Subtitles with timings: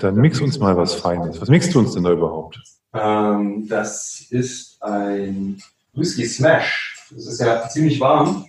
[0.00, 1.40] Dann mix uns mal was Feines.
[1.40, 2.60] Was mixst du uns denn da überhaupt?
[2.92, 5.62] Ähm, das ist ein
[5.94, 7.08] Whisky Smash.
[7.10, 8.46] Das ist ja ziemlich warm.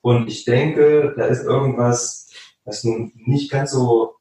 [0.00, 2.30] Und ich denke, da ist irgendwas,
[2.64, 4.14] das nun nicht ganz so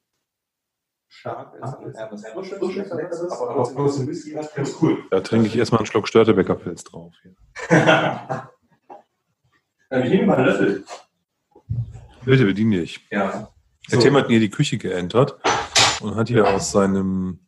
[1.07, 1.61] stark ist.
[1.61, 5.03] Was frisches, frisches, aber ein Whisky hat, ganz cool.
[5.11, 7.13] Da trinke ich erstmal einen Schluck Störtebeckerpilz drauf.
[7.21, 8.49] Hier.
[9.89, 10.83] Ähm, ich nehme mal einen Löffel.
[12.25, 13.07] Bitte bediene dich.
[13.09, 13.49] Ja.
[13.89, 15.39] Der Tim hat mir die Küche geentert
[16.01, 17.39] und hat hier aus seinem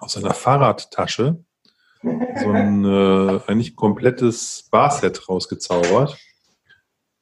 [0.00, 1.44] aus seiner Fahrradtasche
[2.02, 6.18] so ein äh, eigentlich komplettes Barset rausgezaubert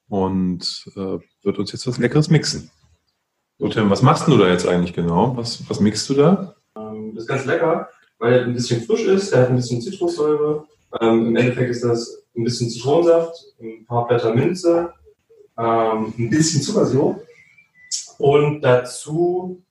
[0.09, 2.71] und äh, wird uns jetzt was Leckeres mixen.
[3.59, 5.37] So, Tim, was machst du da jetzt eigentlich genau?
[5.37, 6.55] Was, was mixst du da?
[6.77, 9.33] Ähm, das ist ganz lecker, weil er ein bisschen frisch ist.
[9.33, 10.67] Er hat ein bisschen Zitrussäure.
[11.01, 14.95] Ähm, Im Endeffekt ist das ein bisschen Zitronensaft, ein paar Blätter Minze,
[15.59, 17.23] ähm, ein bisschen Zuckersirup
[18.19, 19.63] und dazu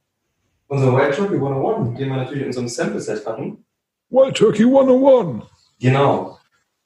[0.70, 3.66] unser White Turkey 101, den wir natürlich in so einem Sample-Set hatten.
[4.10, 5.44] Wild Turkey 101.
[5.80, 6.38] Genau.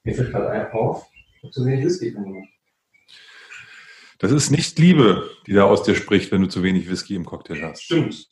[0.04, 1.06] Mir fällt gerade ein auf,
[1.38, 2.50] ich habe zu wenig Whisky gemacht.
[4.20, 7.26] Das ist nicht Liebe, die da aus dir spricht, wenn du zu wenig Whisky im
[7.26, 7.84] Cocktail hast.
[7.84, 8.28] Stimmt.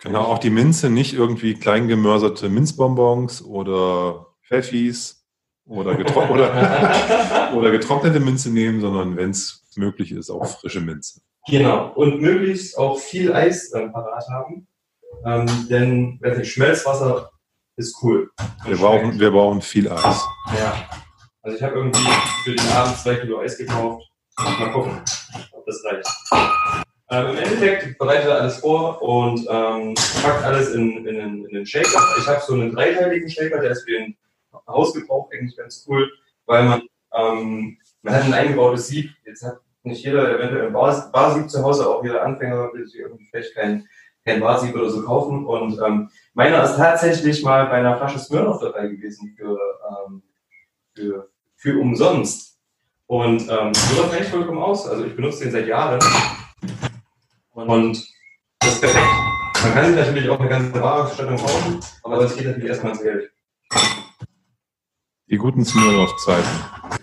[0.00, 5.26] Genau, auch die Minze, nicht irgendwie klein gemörserte Minzbonbons oder Pfeffis
[5.64, 11.22] oder, getro oder, oder getrocknete Minze nehmen, sondern wenn es möglich ist, auch frische Minze.
[11.48, 11.92] Genau.
[11.92, 14.66] Und möglichst auch viel Eis ähm, parat haben.
[15.24, 17.30] Ähm, denn nicht, Schmelzwasser
[17.76, 18.30] ist cool.
[18.64, 20.24] Wir brauchen, wir brauchen viel Eis.
[20.58, 20.88] Ja.
[21.42, 22.00] Also ich habe irgendwie
[22.44, 24.08] für den Abend zwei Kilo Eis gekauft.
[24.38, 25.00] Mal gucken,
[25.52, 26.08] ob das reicht.
[27.10, 31.54] Ähm, Im Endeffekt bereitet er alles vor und ähm, packt alles in, in, den, in
[31.54, 32.00] den Shaker.
[32.18, 34.16] Ich habe so einen dreiteiligen Shaker, der ist für den
[34.66, 36.10] Hausgebrauch eigentlich ganz cool,
[36.46, 39.10] weil man, ähm, man hat ein eingebautes Sieb.
[39.26, 43.00] Jetzt hat nicht jeder eventuell ein Bar- Barsieb zu Hause, auch jeder Anfänger will sich
[43.00, 43.86] irgendwie vielleicht kein,
[44.24, 45.46] kein Barsieb oder so kaufen.
[45.46, 49.58] Und ähm, meiner ist tatsächlich mal bei einer Flasche Smirnoff dabei gewesen für,
[50.06, 50.22] ähm,
[50.94, 52.58] für, für umsonst.
[53.06, 54.88] Und ähm, so eigentlich vollkommen aus.
[54.88, 56.00] Also ich benutze den seit Jahren.
[57.52, 58.08] Und
[58.60, 59.04] das ist perfekt.
[59.62, 63.02] Man kann sich natürlich auch eine ganze Warenausstattung kaufen, aber das geht natürlich erstmal ins
[63.02, 63.30] Geld.
[65.28, 66.93] Die guten Smirnoff-Zeiten.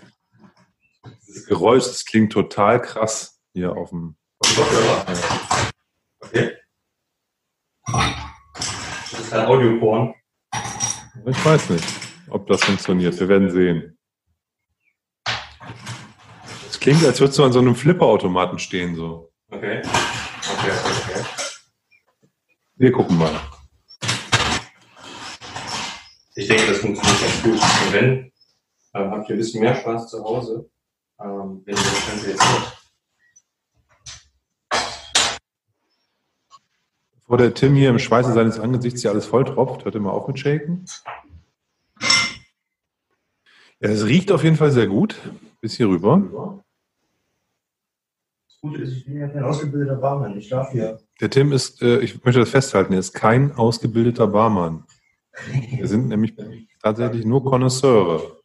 [1.34, 4.16] Das Geräusch, das klingt total krass hier auf dem.
[6.20, 6.56] Okay.
[7.86, 10.14] Das ist kein Audioporn.
[11.26, 11.84] Ich weiß nicht,
[12.28, 13.18] ob das funktioniert.
[13.18, 13.98] Wir werden sehen.
[16.68, 18.94] Es klingt, als würdest du an so einem Flipperautomaten stehen.
[18.94, 19.32] So.
[19.48, 19.80] Okay.
[19.80, 21.24] Okay, okay.
[22.74, 23.40] Wir gucken mal.
[26.34, 27.52] Ich denke, das funktioniert ganz gut.
[27.52, 28.32] Und wenn,
[28.94, 30.70] ähm, habt ihr ein bisschen mehr Spaß zu Hause,
[31.24, 32.78] ähm, wenn das Ganze jetzt hört.
[37.14, 40.38] Bevor der Tim hier im Schweiße seines Angesichts hier alles volltropft, hört mal auf mit
[40.38, 40.84] Shaken.
[43.80, 45.16] Ja, es riecht auf jeden Fall sehr gut.
[45.60, 46.62] Bis hier rüber.
[48.48, 50.36] Das Gute ist, ich bin ja kein ausgebildeter Barmann.
[50.36, 51.00] Ich darf hier.
[51.20, 54.84] Der Tim ist, äh, ich möchte das festhalten, er ist kein ausgebildeter Barmann.
[55.70, 56.34] Wir sind nämlich
[56.82, 58.41] tatsächlich nur Connoisseure.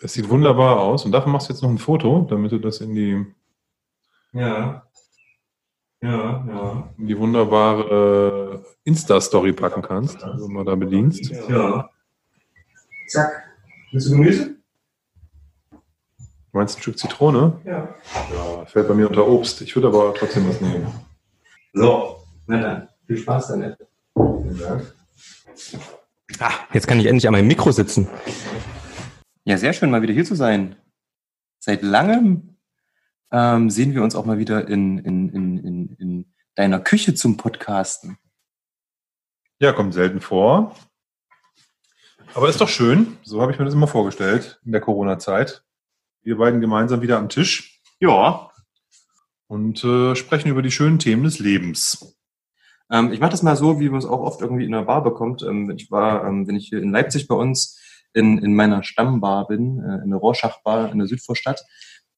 [0.00, 1.04] Es sieht wunderbar aus.
[1.04, 3.26] Und dafür machst du jetzt noch ein Foto, damit du das in die,
[4.32, 4.82] Ja.
[6.00, 6.88] Ja, ja.
[6.98, 11.30] in die wunderbare äh, Insta-Story packen kannst, wenn du mal da bedienst.
[11.48, 11.90] Ja.
[13.06, 13.44] Zack.
[13.92, 14.56] Willst du Gemüse?
[15.70, 17.60] Du meinst ein Stück Zitrone?
[17.64, 17.94] Ja.
[18.34, 19.60] Ja, fällt bei mir unter Obst.
[19.62, 20.86] Ich würde aber trotzdem was nehmen.
[21.72, 22.16] So.
[22.46, 22.88] Na dann.
[23.06, 23.76] Viel Spaß damit.
[24.14, 24.94] Vielen Dank.
[26.40, 28.08] Ah, jetzt kann ich endlich an meinem Mikro sitzen.
[29.44, 30.76] Ja, sehr schön, mal wieder hier zu sein.
[31.58, 32.56] Seit langem
[33.30, 37.36] ähm, sehen wir uns auch mal wieder in, in, in, in, in deiner Küche zum
[37.36, 38.18] Podcasten.
[39.58, 40.76] Ja, kommt selten vor.
[42.34, 43.18] Aber ist doch schön.
[43.22, 45.64] So habe ich mir das immer vorgestellt in der Corona-Zeit.
[46.22, 48.50] Wir beiden gemeinsam wieder am Tisch Ja.
[49.48, 52.16] und äh, sprechen über die schönen Themen des Lebens.
[52.90, 55.02] Ähm, ich mache das mal so, wie man es auch oft irgendwie in einer Bar
[55.02, 55.42] bekommt.
[55.42, 57.78] Ähm, ich war, ähm, wenn ich hier in Leipzig bei uns
[58.14, 61.64] in, in meiner Stammbar bin, äh, in der Rorschach-Bar in der Südvorstadt,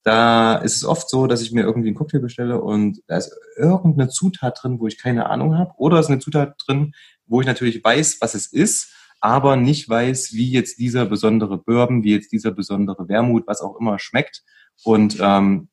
[0.05, 3.35] da ist es oft so, dass ich mir irgendwie einen Cocktail bestelle und da ist
[3.56, 5.73] irgendeine Zutat drin, wo ich keine Ahnung habe.
[5.79, 6.93] Oder ist eine Zutat drin,
[7.26, 12.05] wo ich natürlich weiß, was es ist, aber nicht weiß, wie jetzt dieser besondere Bourbon,
[12.05, 14.43] wie jetzt dieser besondere Wermut, was auch immer schmeckt.
[14.85, 15.70] Und ähm,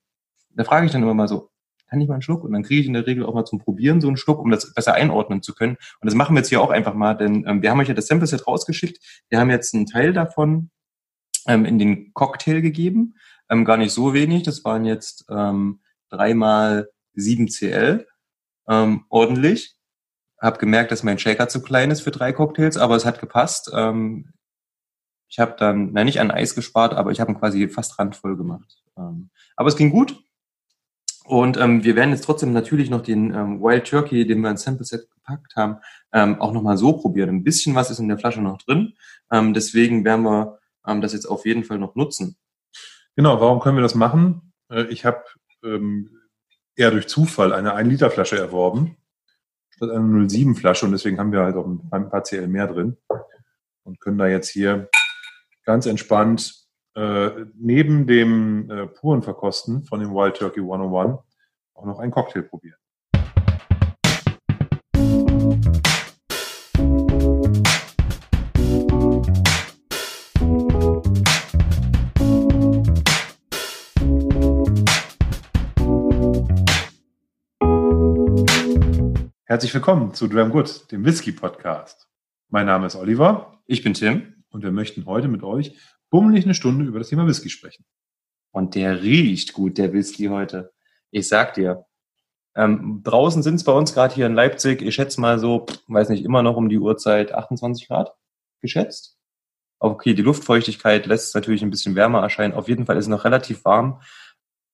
[0.52, 1.51] da frage ich dann immer mal so,
[1.92, 2.46] kann ich mal einen Schluck?
[2.46, 4.50] Und dann kriege ich in der Regel auch mal zum Probieren so einen Schluck, um
[4.50, 5.76] das besser einordnen zu können.
[6.00, 7.94] Und das machen wir jetzt hier auch einfach mal, denn ähm, wir haben euch ja
[7.94, 8.98] das Sample-Set rausgeschickt.
[9.28, 10.72] Wir haben jetzt einen Teil davon
[11.48, 13.16] ähm, in den Cocktail gegeben.
[13.50, 14.44] Ähm, gar nicht so wenig.
[14.44, 18.08] Das waren jetzt ähm, dreimal 7 CL.
[18.70, 19.76] Ähm, ordentlich.
[20.40, 23.70] habe gemerkt, dass mein Shaker zu klein ist für drei Cocktails, aber es hat gepasst.
[23.76, 24.32] Ähm,
[25.28, 28.38] ich habe dann, nein, nicht an Eis gespart, aber ich habe ihn quasi fast randvoll
[28.38, 28.82] gemacht.
[28.98, 30.24] Ähm, aber es ging gut.
[31.26, 34.64] Und ähm, wir werden jetzt trotzdem natürlich noch den ähm, Wild Turkey, den wir ins
[34.64, 35.78] Sample Set gepackt haben,
[36.12, 37.30] ähm, auch nochmal so probieren.
[37.30, 38.94] Ein bisschen was ist in der Flasche noch drin.
[39.32, 42.38] Ähm, deswegen werden wir ähm, das jetzt auf jeden Fall noch nutzen.
[43.16, 44.54] Genau, warum können wir das machen?
[44.70, 45.24] Äh, ich habe
[45.64, 46.10] ähm,
[46.76, 48.98] eher durch Zufall eine 1-Liter-Flasche erworben,
[49.70, 52.98] statt einer 07-Flasche und deswegen haben wir halt auch ein paar CL mehr drin
[53.84, 54.90] und können da jetzt hier
[55.66, 56.61] ganz entspannt
[56.96, 61.20] äh, neben dem äh, puren Verkosten von dem Wild Turkey 101
[61.74, 62.76] auch noch einen Cocktail probieren.
[79.46, 82.08] Herzlich willkommen zu Dram Good, dem Whisky Podcast.
[82.50, 83.62] Mein Name ist Oliver.
[83.66, 84.44] Ich bin Tim.
[84.50, 85.78] Und wir möchten heute mit euch
[86.12, 87.84] bummelig eine Stunde über das Thema Whisky sprechen.
[88.52, 90.72] Und der riecht gut, der Whisky heute.
[91.10, 91.86] Ich sag dir.
[92.54, 96.10] Ähm, draußen sind es bei uns gerade hier in Leipzig, ich schätze mal so, weiß
[96.10, 98.14] nicht, immer noch um die Uhrzeit 28 Grad
[98.60, 99.18] geschätzt.
[99.80, 102.54] Okay, die Luftfeuchtigkeit lässt es natürlich ein bisschen wärmer erscheinen.
[102.54, 104.02] Auf jeden Fall ist es noch relativ warm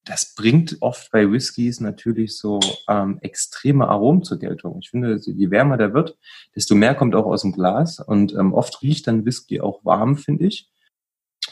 [0.08, 4.80] das bringt oft bei Whiskys natürlich so ähm, extreme Aromen zur Geltung.
[4.82, 6.18] Ich finde, je wärmer der wird,
[6.56, 10.18] desto mehr kommt auch aus dem Glas und ähm, oft riecht dann Whisky auch warm,
[10.18, 10.70] finde ich.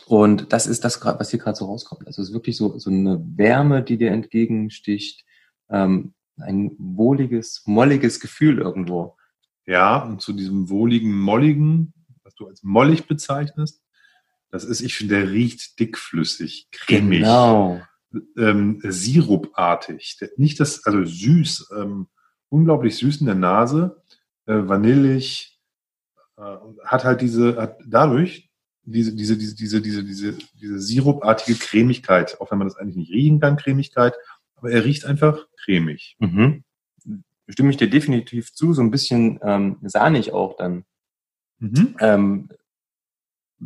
[0.05, 2.05] Und das ist das, was hier gerade so rauskommt.
[2.05, 5.25] Also es ist wirklich so, so eine Wärme, die dir entgegensticht,
[5.69, 9.15] ähm, ein wohliges, molliges Gefühl irgendwo.
[9.65, 11.93] Ja, und zu diesem wohligen, molligen,
[12.23, 13.81] was du als mollig bezeichnest,
[14.51, 17.21] das ist, ich finde, der riecht dickflüssig, cremig.
[17.21, 17.81] Genau
[18.37, 20.17] ähm, sirupartig.
[20.37, 22.07] Nicht das, also süß, ähm,
[22.49, 24.01] unglaublich süß in der Nase,
[24.45, 25.59] äh, vanillig,
[26.37, 28.44] äh, hat halt diese, hat dadurch
[28.85, 33.11] diese, diese, diese, diese, diese, diese, diese sirupartige Cremigkeit, auch wenn man das eigentlich nicht
[33.11, 34.13] riechen kann, Cremigkeit,
[34.55, 36.15] aber er riecht einfach cremig.
[36.19, 36.63] Mhm.
[37.47, 40.85] Stimme ich dir definitiv zu, so ein bisschen ähm, sahnig auch dann.
[41.59, 41.95] Mhm.
[41.99, 42.49] Ähm,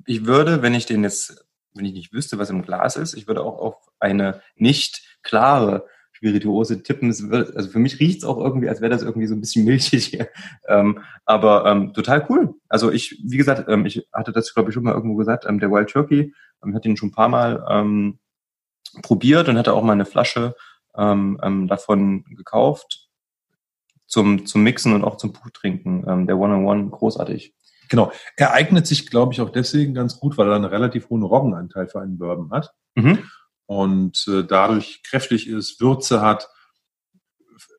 [0.06, 3.27] ich würde, wenn ich den jetzt wenn ich nicht wüsste, was im Glas ist, ich
[3.27, 5.86] würde auch auf eine nicht klare
[6.19, 7.13] Spirituose tippen.
[7.31, 9.66] Wird, also für mich riecht es auch irgendwie, als wäre das irgendwie so ein bisschen
[9.66, 10.27] milchig hier.
[10.68, 12.56] Ähm, aber ähm, total cool.
[12.68, 15.60] Also ich, wie gesagt, ähm, ich hatte das, glaube ich, schon mal irgendwo gesagt, ähm,
[15.60, 16.33] der Wild Turkey,
[16.63, 18.19] ähm, hat ihn schon ein paar Mal ähm,
[19.01, 20.56] probiert und hatte auch mal eine Flasche
[20.98, 23.07] ähm, ähm, davon gekauft
[24.07, 26.06] zum, zum Mixen und auch zum Buchtrinken.
[26.07, 27.54] Ähm, der One-on-One, großartig.
[27.88, 28.12] Genau.
[28.36, 31.88] Er eignet sich, glaube ich, auch deswegen ganz gut, weil er einen relativ hohen Roggenanteil
[31.88, 32.74] für einen Bourbon hat.
[32.95, 33.19] Mhm.
[33.69, 36.50] Und äh, dadurch kräftig ist, Würze hat.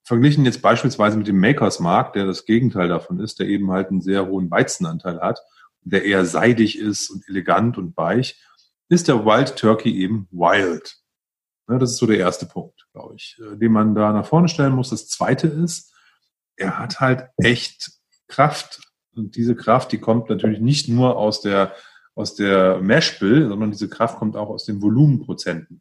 [0.04, 3.88] Verglichen jetzt beispielsweise mit dem Makers Mark, der das Gegenteil davon ist, der eben halt
[3.88, 5.40] einen sehr hohen Weizenanteil hat,
[5.80, 8.40] der eher seidig ist und elegant und weich,
[8.88, 10.96] ist der Wild Turkey eben wild.
[11.66, 14.74] Das ist so der erste Punkt, glaube ich, äh, den man da nach vorne stellen
[14.74, 14.90] muss.
[14.90, 15.92] Das zweite ist,
[16.54, 17.90] er hat halt echt
[18.28, 18.80] Kraft
[19.16, 21.74] und diese Kraft, die kommt natürlich nicht nur aus der,
[22.14, 25.80] aus der Mashbill, sondern diese Kraft kommt auch aus den Volumenprozenten.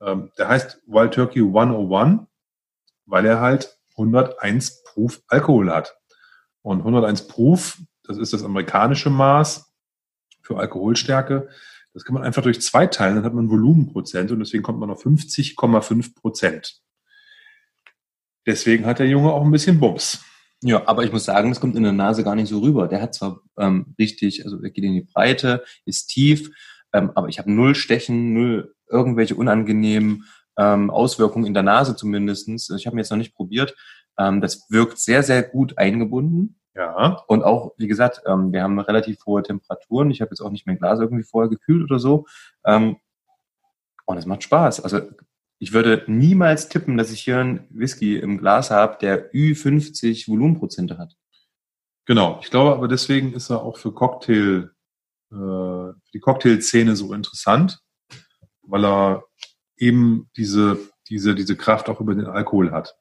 [0.00, 2.22] Ähm, der heißt Wild Turkey 101,
[3.06, 5.96] weil er halt 101 Proof Alkohol hat.
[6.62, 9.72] Und 101 Proof, das ist das amerikanische Maß
[10.42, 11.48] für Alkoholstärke.
[11.92, 14.90] Das kann man einfach durch zwei teilen, dann hat man Volumenprozent und deswegen kommt man
[14.90, 16.80] auf 50,5 Prozent.
[18.46, 20.24] Deswegen hat der Junge auch ein bisschen Bums.
[20.66, 22.88] Ja, aber ich muss sagen, das kommt in der Nase gar nicht so rüber.
[22.88, 26.50] Der hat zwar ähm, richtig, also er geht in die Breite, ist tief,
[26.94, 30.24] ähm, aber ich habe null Stechen, null irgendwelche unangenehmen
[30.56, 32.70] ähm, Auswirkungen in der Nase zumindestens.
[32.70, 33.76] Ich habe mir jetzt noch nicht probiert.
[34.18, 36.58] Ähm, das wirkt sehr, sehr gut eingebunden.
[36.74, 37.22] Ja.
[37.26, 40.10] Und auch, wie gesagt, ähm, wir haben relativ hohe Temperaturen.
[40.10, 42.24] Ich habe jetzt auch nicht mein Glas irgendwie vorher gekühlt oder so.
[42.64, 42.96] Ähm,
[44.06, 44.80] und es macht Spaß.
[44.80, 45.00] Also
[45.64, 50.98] ich würde niemals tippen, dass ich hier einen Whisky im Glas habe, der Ü50 Volumenprozente
[50.98, 51.16] hat.
[52.04, 52.38] Genau.
[52.42, 54.72] Ich glaube aber deswegen ist er auch für Cocktail,
[55.32, 57.80] äh, für die Cocktailszene so interessant,
[58.60, 59.24] weil er
[59.78, 60.76] eben diese,
[61.08, 62.98] diese, diese Kraft auch über den Alkohol hat.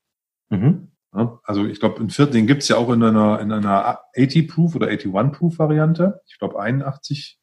[0.49, 0.93] Mhm.
[1.13, 6.21] Ja, also ich glaube, den gibt's ja auch in einer, in einer 80-Proof oder 81-Proof-Variante.
[6.27, 7.41] Ich glaube 81,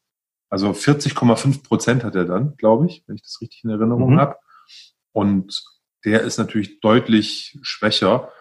[0.49, 4.19] also 40,5 Prozent hat er dann, glaube ich, wenn ich das richtig in Erinnerung mhm.
[4.19, 4.37] habe.
[5.13, 5.63] Und
[6.05, 8.31] der ist natürlich deutlich schwächer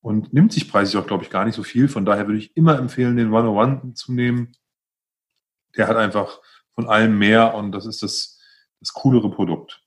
[0.00, 1.88] und nimmt sich preislich auch, glaube ich, gar nicht so viel.
[1.88, 4.52] Von daher würde ich immer empfehlen, den 101 zu nehmen.
[5.76, 6.40] Der hat einfach
[6.74, 8.38] von allem mehr und das ist das,
[8.80, 9.82] das coolere Produkt.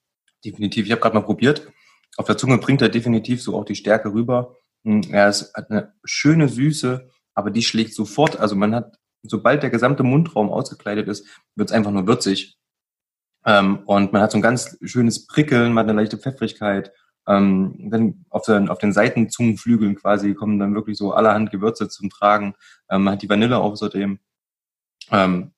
[0.45, 0.85] Definitiv.
[0.85, 1.71] Ich habe gerade mal probiert.
[2.17, 4.55] Auf der Zunge bringt er definitiv so auch die Stärke rüber.
[4.83, 8.39] Hm, Ja, es hat eine schöne Süße, aber die schlägt sofort.
[8.39, 11.25] Also man hat, sobald der gesamte Mundraum ausgekleidet ist,
[11.55, 12.57] wird es einfach nur würzig.
[13.45, 16.91] Ähm, und man hat so ein ganz schönes Prickeln, man hat eine leichte Pfeffrigkeit.
[17.27, 22.09] Ähm, dann auf den, auf den Seitenzungenflügeln quasi kommen dann wirklich so allerhand Gewürze zum
[22.09, 22.55] Tragen.
[22.89, 24.19] Ähm, man hat die Vanille außerdem.
[25.11, 25.51] Ähm,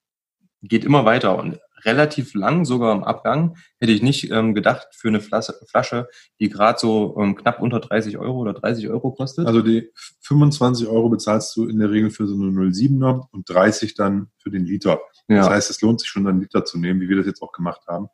[0.62, 5.08] geht immer weiter und relativ lang, sogar im Abgang, hätte ich nicht ähm, gedacht für
[5.08, 6.08] eine Flasche, Flasche
[6.40, 9.48] die gerade so ähm, knapp unter 30 Euro oder 30 Euro kostet.
[9.48, 13.94] Also die 25 Euro bezahlst du in der Regel für so eine 07er und 30
[13.94, 15.00] dann für den Liter.
[15.28, 15.50] Das ja.
[15.50, 17.82] heißt, es lohnt sich schon, einen Liter zu nehmen, wie wir das jetzt auch gemacht
[17.88, 18.08] haben.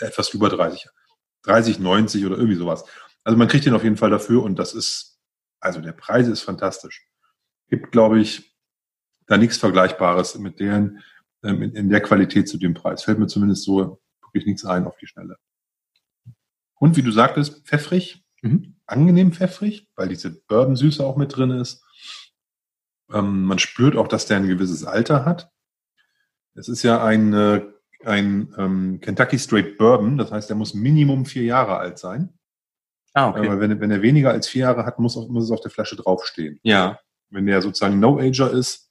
[0.00, 0.88] Etwas über 30.
[1.42, 2.84] 30, 90 oder irgendwie sowas.
[3.24, 5.20] Also man kriegt den auf jeden Fall dafür und das ist,
[5.60, 7.06] also der Preis ist fantastisch.
[7.68, 8.56] Gibt, glaube ich,
[9.26, 11.02] da nichts Vergleichbares mit deren,
[11.44, 13.04] ähm, in, in der Qualität zu dem Preis.
[13.04, 15.36] Fällt mir zumindest so wirklich nichts ein auf die Schnelle.
[16.76, 18.74] Und wie du sagtest, pfeffrig, Mhm.
[18.86, 21.84] angenehm pfeffrig, weil diese Bourbon-Süße auch mit drin ist.
[23.12, 25.48] Ähm, man spürt auch, dass der ein gewisses Alter hat.
[26.54, 27.64] Es ist ja ein, äh,
[28.04, 32.36] ein ähm, Kentucky Straight Bourbon, das heißt, der muss Minimum vier Jahre alt sein.
[33.14, 33.46] Ah, Okay.
[33.46, 35.94] Aber wenn, wenn er weniger als vier Jahre hat, muss, muss es auf der Flasche
[35.94, 36.58] draufstehen.
[36.64, 36.98] Ja.
[37.30, 38.90] Wenn der sozusagen No-Ager ist,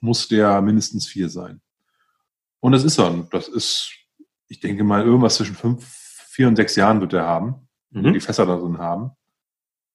[0.00, 1.60] muss der mindestens vier sein.
[2.60, 3.10] Und das ist er.
[3.10, 3.90] Und Das ist,
[4.48, 5.84] ich denke mal, irgendwas zwischen fünf,
[6.28, 8.20] vier und sechs Jahren wird er haben die Mhm.
[8.20, 9.12] Fässer da drin haben.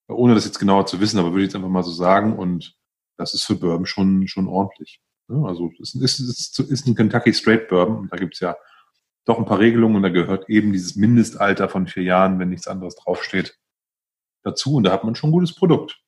[0.08, 2.38] Ohne das jetzt genauer zu wissen, aber würde ich jetzt einfach mal so sagen.
[2.38, 2.76] Und
[3.18, 5.02] das ist für Bourbon schon, schon ordentlich.
[5.30, 8.56] Also es ist, ist, ist ein Kentucky Straight Bourbon und da gibt's ja
[9.26, 12.68] doch ein paar Regelungen und da gehört eben dieses Mindestalter von vier Jahren, wenn nichts
[12.68, 13.58] anderes draufsteht,
[14.44, 14.76] dazu.
[14.76, 16.03] Und da hat man schon ein gutes Produkt.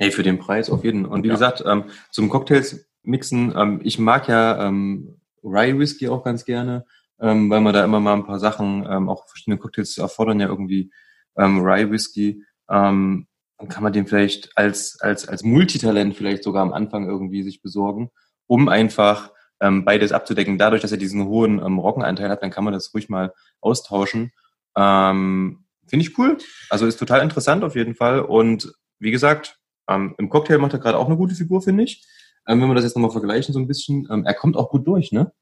[0.00, 1.04] Hey, für den Preis auf jeden.
[1.04, 1.34] Und wie Ja.
[1.34, 6.86] gesagt, ähm, zum Cocktails mixen, ähm, ich mag ja ähm, Rye Whisky auch ganz gerne,
[7.20, 10.48] ähm, weil man da immer mal ein paar Sachen, ähm, auch verschiedene Cocktails erfordern ja
[10.48, 10.90] irgendwie
[11.36, 12.42] ähm, Rye Whisky.
[12.70, 13.26] Ähm,
[13.58, 17.60] dann kann man den vielleicht als, als, als Multitalent vielleicht sogar am Anfang irgendwie sich
[17.60, 18.10] besorgen,
[18.46, 20.56] um einfach ähm, beides abzudecken.
[20.56, 24.32] Dadurch, dass er diesen hohen ähm, Roggenanteil hat, dann kann man das ruhig mal austauschen.
[24.78, 26.38] Ähm, Finde ich cool.
[26.70, 28.20] Also ist total interessant auf jeden Fall.
[28.20, 29.59] Und wie gesagt,
[29.90, 32.06] ähm, Im Cocktail macht er gerade auch eine gute Figur, finde ich.
[32.46, 34.08] Ähm, wenn wir das jetzt nochmal vergleichen, so ein bisschen.
[34.10, 35.32] Ähm, er kommt auch gut durch, ne?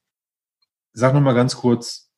[0.92, 2.10] Sag noch mal ganz kurz,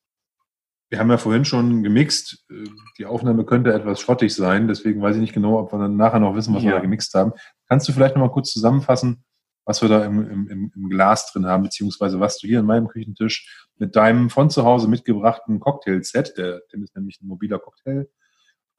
[0.89, 2.45] wir haben ja vorhin schon gemixt.
[2.49, 2.63] Äh,
[2.97, 6.19] Die Aufnahme könnte etwas schrottig sein, deswegen weiß ich nicht genau, ob wir dann nachher
[6.19, 6.75] noch wissen, was wir Ja.
[6.77, 7.33] da gemixt haben.
[7.67, 9.23] Kannst du vielleicht noch mal kurz zusammenfassen,
[9.65, 12.65] was wir da im, im, im- im Glas drin haben, beziehungsweise was du hier an
[12.65, 17.59] meinem Küchentisch mit deinem von zu Hause mitgebrachten Cocktail-Set, der Tim ist nämlich ein mobiler
[17.59, 18.09] Cocktail,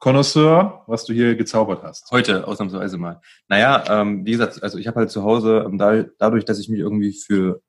[0.03, 2.11] Connoisseur, was du hier gezaubert hast.
[2.11, 3.21] Heute ausnahmsweise mal.
[3.47, 6.67] Naja, ähm, wie gesagt, also ich habe halt zu Hause, ähm, da, dadurch, dass ich
[6.67, 7.61] mich irgendwie für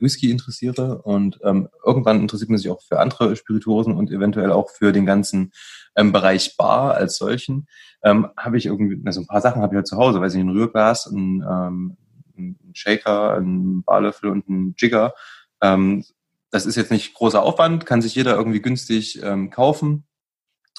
[0.00, 4.70] Whisky interessiere und ähm, irgendwann interessiert man sich auch für andere Spirituosen und eventuell auch
[4.70, 5.52] für den ganzen
[5.94, 7.68] ähm, Bereich Bar als solchen,
[8.02, 10.40] ähm, habe ich irgendwie, also ein paar Sachen habe ich halt zu Hause, weiß ich,
[10.40, 11.96] ein Rührglas, ein, ähm,
[12.36, 15.14] ein Shaker, ein Barlöffel und ein Jigger.
[15.62, 16.04] Ähm,
[16.50, 20.02] das ist jetzt nicht großer Aufwand, kann sich jeder irgendwie günstig ähm, kaufen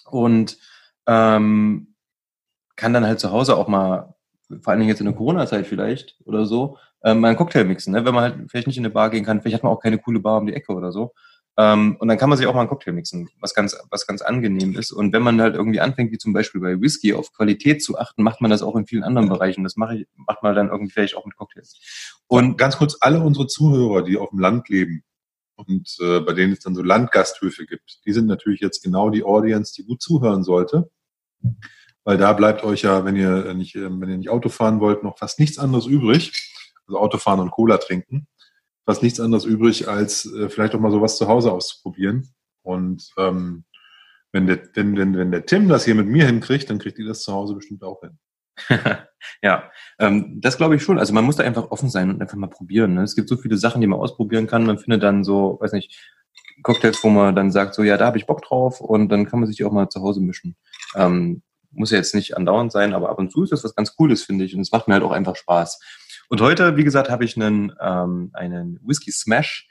[0.04, 0.58] und
[1.08, 1.96] ähm,
[2.76, 4.16] kann dann halt zu Hause auch mal,
[4.62, 7.94] vor allen Dingen jetzt in der Corona-Zeit vielleicht oder so, ähm, mal einen Cocktail mixen.
[7.94, 8.06] Ne?
[8.06, 9.98] Wenn man halt vielleicht nicht in eine Bar gehen kann, vielleicht hat man auch keine
[9.98, 11.14] coole Bar um die Ecke oder so.
[11.60, 14.22] Ähm, und dann kann man sich auch mal einen Cocktail mixen, was ganz, was ganz
[14.22, 14.92] angenehm ist.
[14.92, 18.22] Und wenn man halt irgendwie anfängt, wie zum Beispiel bei Whisky, auf Qualität zu achten,
[18.22, 19.64] macht man das auch in vielen anderen Bereichen.
[19.64, 21.80] Das mache ich, macht man dann irgendwie vielleicht auch mit Cocktails.
[22.28, 25.04] Und ganz kurz, alle unsere Zuhörer, die auf dem Land leben
[25.56, 29.24] und äh, bei denen es dann so Landgasthöfe gibt, die sind natürlich jetzt genau die
[29.24, 30.92] Audience, die gut zuhören sollte.
[32.04, 35.04] Weil da bleibt euch ja, wenn ihr nicht, äh, wenn ihr nicht Auto fahren wollt,
[35.04, 36.32] noch fast nichts anderes übrig.
[36.88, 38.28] Also Auto fahren und Cola trinken.
[38.86, 42.34] Fast nichts anderes übrig, als äh, vielleicht auch mal sowas zu Hause auszuprobieren.
[42.62, 43.66] Und ähm,
[44.32, 47.08] wenn, der, denn, denn, wenn der Tim das hier mit mir hinkriegt, dann kriegt ihr
[47.08, 48.18] das zu Hause bestimmt auch hin.
[49.42, 51.00] ja, ähm, das glaube ich schon.
[51.00, 52.94] Also man muss da einfach offen sein und einfach mal probieren.
[52.94, 53.04] Ne?
[53.04, 54.66] Es gibt so viele Sachen, die man ausprobieren kann.
[54.66, 56.00] Man findet dann so, weiß nicht,
[56.64, 59.40] Cocktails, wo man dann sagt, so ja, da habe ich Bock drauf und dann kann
[59.40, 60.56] man sich die auch mal zu Hause mischen.
[60.96, 63.96] Ähm, muss ja jetzt nicht andauernd sein, aber ab und zu ist das was ganz
[63.96, 64.56] Cooles, finde ich.
[64.56, 65.80] Und es macht mir halt auch einfach Spaß.
[66.30, 69.68] Und heute, wie gesagt, habe ich einen, ähm, einen Whisky Smash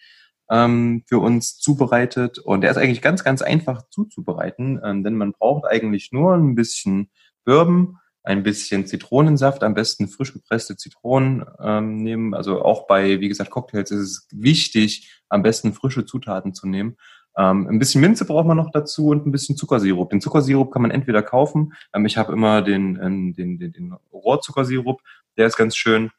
[0.50, 2.38] ähm, für uns zubereitet.
[2.38, 6.54] Und der ist eigentlich ganz, ganz einfach zuzubereiten, ähm, denn man braucht eigentlich nur ein
[6.54, 7.10] bisschen
[7.44, 12.35] Bourbon, ein bisschen Zitronensaft, am besten frisch gepresste Zitronen ähm, nehmen.
[12.35, 16.97] Also auch bei, wie gesagt, Cocktails ist es wichtig, am besten frische Zutaten zu nehmen.
[17.38, 20.11] Ähm, ein bisschen Minze braucht man noch dazu und ein bisschen Zuckersirup.
[20.11, 21.75] Den Zuckersirup kann man entweder kaufen.
[21.95, 25.00] Ähm, ich habe immer den, ähm, den, den, den Rohrzuckersirup,
[25.37, 26.11] der ist ganz schön.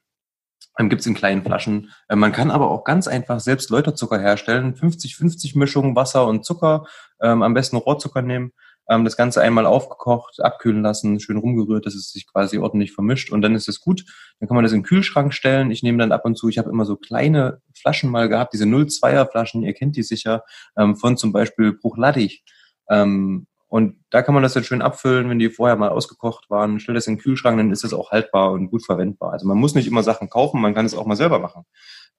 [0.80, 1.92] Ähm, Gibt in kleinen Flaschen.
[2.10, 4.76] Ähm, man kann aber auch ganz einfach selbst Läuterzucker herstellen.
[4.76, 6.86] 50-50 Mischung Wasser und Zucker.
[7.22, 8.54] Ähm, am besten Rohrzucker nehmen.
[8.90, 13.32] Ähm, das Ganze einmal aufgekocht, abkühlen lassen, schön rumgerührt, dass es sich quasi ordentlich vermischt
[13.32, 14.06] und dann ist es gut.
[14.40, 15.72] Dann kann man das in den Kühlschrank stellen.
[15.72, 18.66] Ich nehme dann ab und zu, ich habe immer so kleine Flaschen mal gehabt, diese
[18.66, 20.44] 02er Flaschen, ihr kennt die sicher,
[20.78, 22.44] ähm, von zum Beispiel Bruchladdig.
[22.90, 26.80] Ähm, und da kann man das dann schön abfüllen, wenn die vorher mal ausgekocht waren.
[26.80, 29.34] Stell das in den Kühlschrank, dann ist es auch haltbar und gut verwendbar.
[29.34, 31.66] Also man muss nicht immer Sachen kaufen, man kann es auch mal selber machen.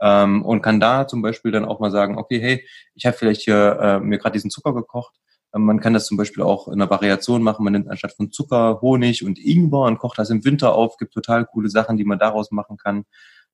[0.01, 3.41] Ähm, und kann da zum Beispiel dann auch mal sagen, okay, hey, ich habe vielleicht
[3.41, 5.15] hier äh, mir gerade diesen Zucker gekocht.
[5.55, 7.65] Ähm, man kann das zum Beispiel auch in einer Variation machen.
[7.65, 10.97] Man nimmt anstatt von Zucker Honig und Ingwer und kocht das im Winter auf.
[10.97, 13.05] Gibt total coole Sachen, die man daraus machen kann.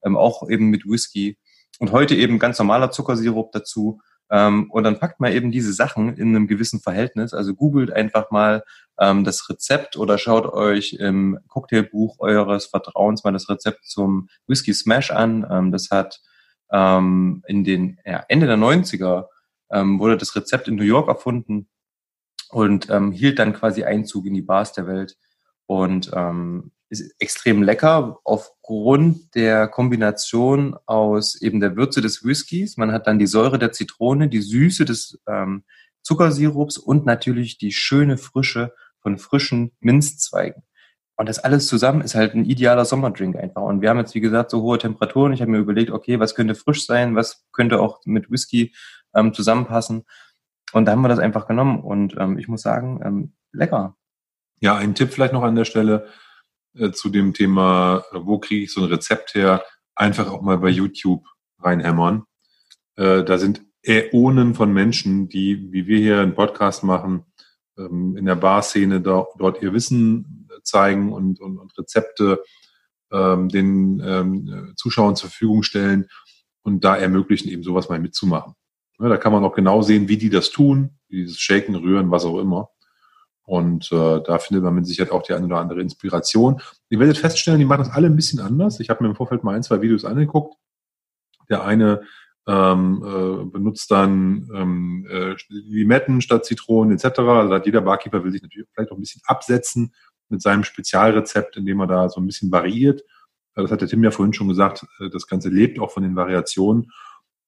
[0.05, 1.39] Ähm, auch eben mit Whisky.
[1.81, 6.17] Und heute eben ganz normaler Zuckersirup dazu ähm, und dann packt man eben diese Sachen
[6.17, 7.35] in einem gewissen Verhältnis.
[7.35, 8.63] Also googelt einfach mal
[8.99, 14.73] ähm, das Rezept oder schaut euch im Cocktailbuch eures Vertrauens mal das Rezept zum Whisky
[14.73, 15.47] Smash an.
[15.51, 16.21] Ähm, das hat
[16.71, 19.27] ähm, in den ja, Ende der 90er
[19.71, 21.69] ähm, wurde das Rezept in New York erfunden
[22.51, 25.17] und ähm, hielt dann quasi Einzug in die Bars der Welt.
[25.67, 32.77] Und ähm, ist extrem lecker aufgrund der Kombination aus eben der Würze des Whiskys.
[32.77, 35.65] Man hat dann die Säure der Zitrone, die Süße des ähm,
[36.03, 40.63] Zuckersirups und natürlich die schöne Frische von frischen Minzzweigen.
[41.17, 43.63] Und das alles zusammen ist halt ein idealer Sommerdrink einfach.
[43.63, 45.33] Und wir haben jetzt, wie gesagt, so hohe Temperaturen.
[45.33, 48.75] Ich habe mir überlegt, okay, was könnte frisch sein, was könnte auch mit Whisky
[49.15, 50.05] ähm, zusammenpassen.
[50.75, 51.81] Und da haben wir das einfach genommen.
[51.81, 53.97] Und ähm, ich muss sagen, ähm, lecker.
[54.61, 56.09] Ja, ein Tipp vielleicht noch an der Stelle
[56.77, 59.63] äh, zu dem Thema, äh, wo kriege ich so ein Rezept her,
[59.95, 61.25] einfach auch mal bei YouTube
[61.61, 62.25] reinhämmern.
[62.97, 67.25] Äh, da sind Äonen von Menschen, die, wie wir hier einen Podcast machen,
[67.79, 72.43] ähm, in der Barszene da, dort ihr Wissen zeigen und, und, und Rezepte
[73.13, 76.09] ähm, den ähm, Zuschauern zur Verfügung stellen
[76.63, 78.55] und da ermöglichen, eben sowas mal mitzumachen.
[79.01, 82.25] Ja, da kann man auch genau sehen, wie die das tun, dieses Shaken, Rühren, was
[82.25, 82.71] auch immer.
[83.47, 86.61] Und äh, da findet man mit Sicherheit auch die eine oder andere Inspiration.
[86.89, 88.81] Ihr werdet feststellen, die machen das alle ein bisschen anders.
[88.81, 90.57] Ich habe mir im Vorfeld mal ein, zwei Videos angeguckt.
[91.51, 92.03] Der eine
[92.47, 97.21] ähm, äh, benutzt dann ähm, äh, Limetten statt Zitronen etc.
[97.21, 99.95] Also jeder Barkeeper will sich natürlich vielleicht auch ein bisschen absetzen
[100.29, 103.03] mit seinem Spezialrezept, indem er da so ein bisschen variiert.
[103.55, 106.17] Das hat der Tim ja vorhin schon gesagt, äh, das Ganze lebt auch von den
[106.17, 106.91] Variationen.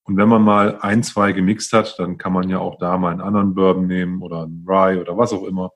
[0.07, 3.11] Und wenn man mal ein, zwei gemixt hat, dann kann man ja auch da mal
[3.11, 5.73] einen anderen Bourbon nehmen oder einen Rye oder was auch immer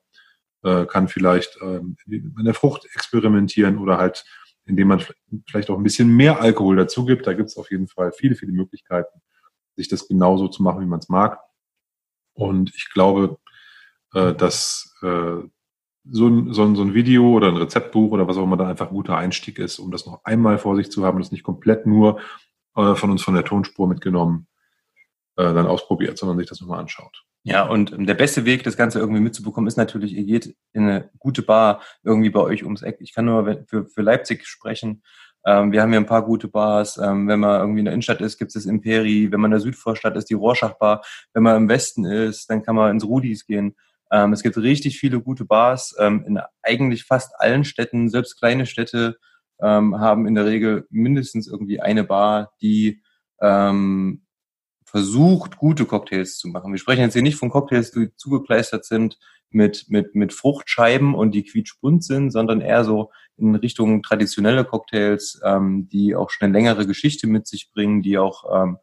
[0.63, 4.23] äh, kann vielleicht ähm, in der Frucht experimentieren oder halt,
[4.65, 5.03] indem man
[5.47, 7.27] vielleicht auch ein bisschen mehr Alkohol dazu gibt.
[7.27, 9.21] Da gibt es auf jeden Fall viele, viele Möglichkeiten,
[9.75, 11.39] sich das genauso zu machen, wie man es mag.
[12.33, 13.37] Und ich glaube,
[14.13, 15.41] äh, dass äh,
[16.09, 18.67] so ein, so, ein, so ein Video oder ein Rezeptbuch oder was auch immer da
[18.67, 21.43] einfach ein guter Einstieg ist, um das noch einmal vor sich zu haben, das nicht
[21.43, 22.19] komplett nur
[22.75, 24.47] äh, von uns von der Tonspur mitgenommen,
[25.37, 27.23] äh, dann ausprobiert, sondern sich das nochmal anschaut.
[27.43, 30.83] Ja, und ähm, der beste Weg, das Ganze irgendwie mitzubekommen, ist natürlich, ihr geht in
[30.83, 32.97] eine gute Bar irgendwie bei euch ums Eck.
[32.99, 35.01] Ich kann nur für, für Leipzig sprechen.
[35.45, 36.97] Ähm, wir haben hier ein paar gute Bars.
[36.97, 39.31] Ähm, wenn man irgendwie in der Innenstadt ist, gibt es das Imperi.
[39.31, 41.03] Wenn man in der Südvorstadt ist, die Rorschach-Bar.
[41.33, 43.75] Wenn man im Westen ist, dann kann man ins Rudis gehen.
[44.11, 48.09] Ähm, es gibt richtig viele gute Bars ähm, in eigentlich fast allen Städten.
[48.09, 49.17] Selbst kleine Städte
[49.61, 53.01] ähm, haben in der Regel mindestens irgendwie eine Bar, die
[53.41, 54.23] ähm,
[54.85, 56.71] versucht, gute Cocktails zu machen.
[56.71, 59.17] Wir sprechen jetzt hier nicht von Cocktails, die zugekleistert sind
[59.49, 65.39] mit, mit, mit Fruchtscheiben und die quietschbunt sind, sondern eher so in Richtung traditionelle Cocktails,
[65.43, 68.77] ähm, die auch schon eine längere Geschichte mit sich bringen, die auch ähm,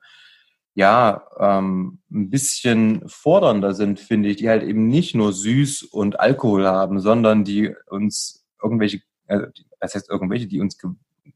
[0.75, 6.21] ja ähm, ein bisschen fordernder sind, finde ich, die halt eben nicht nur süß und
[6.21, 9.47] Alkohol haben, sondern die uns irgendwelche, also
[9.81, 10.79] das heißt irgendwelche, die uns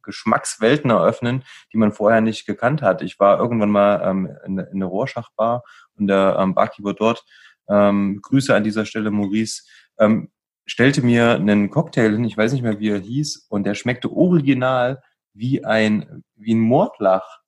[0.03, 3.03] Geschmackswelten eröffnen, die man vorher nicht gekannt hat.
[3.03, 5.63] Ich war irgendwann mal ähm, in, in der Rorschach-Bar
[5.97, 7.25] und der ähm, Barkeeper dort,
[7.69, 9.63] ähm, Grüße an dieser Stelle, Maurice,
[9.99, 10.31] ähm,
[10.67, 14.11] stellte mir einen Cocktail hin, ich weiß nicht mehr, wie er hieß, und der schmeckte
[14.11, 15.03] original
[15.35, 17.42] wie ein, wie ein Mordlach.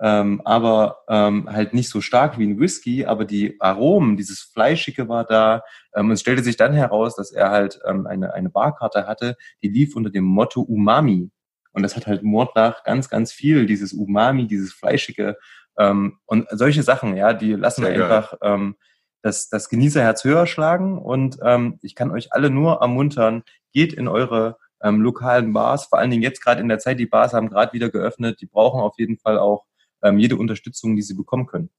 [0.00, 5.08] Ähm, aber ähm, halt nicht so stark wie ein Whisky, aber die Aromen, dieses Fleischige
[5.08, 5.62] war da.
[5.94, 9.68] Ähm, es stellte sich dann heraus, dass er halt ähm, eine, eine Barkarte hatte, die
[9.68, 11.30] lief unter dem Motto Umami.
[11.72, 15.36] Und das hat halt Mordlach ganz, ganz viel, dieses Umami, dieses Fleischige.
[15.78, 18.76] Ähm, und solche Sachen, ja, die lassen Sehr einfach ähm,
[19.22, 20.98] das, das Genießerherz höher schlagen.
[20.98, 25.98] Und ähm, ich kann euch alle nur ermuntern, geht in eure ähm, lokalen Bars, vor
[25.98, 28.80] allen Dingen jetzt gerade in der Zeit, die Bars haben gerade wieder geöffnet, die brauchen
[28.80, 29.64] auf jeden Fall auch
[30.02, 31.70] ähm, jede Unterstützung, die sie bekommen können.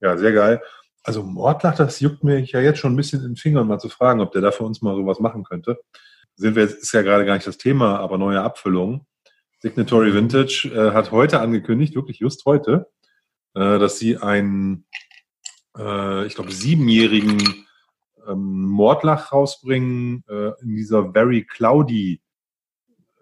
[0.00, 0.62] Ja, sehr geil.
[1.04, 3.88] Also Mordlach, das juckt mir ja jetzt schon ein bisschen in den Fingern, mal zu
[3.88, 5.80] fragen, ob der da für uns mal sowas machen könnte.
[6.36, 9.06] Sind wir jetzt, ist ja gerade gar nicht das Thema, aber neue Abfüllungen.
[9.60, 12.90] Signatory Vintage äh, hat heute angekündigt, wirklich just heute,
[13.54, 14.86] äh, dass sie einen,
[15.76, 17.38] äh, ich glaube, siebenjährigen
[18.26, 22.20] ähm, Mordlach rausbringen äh, in dieser Very Cloudy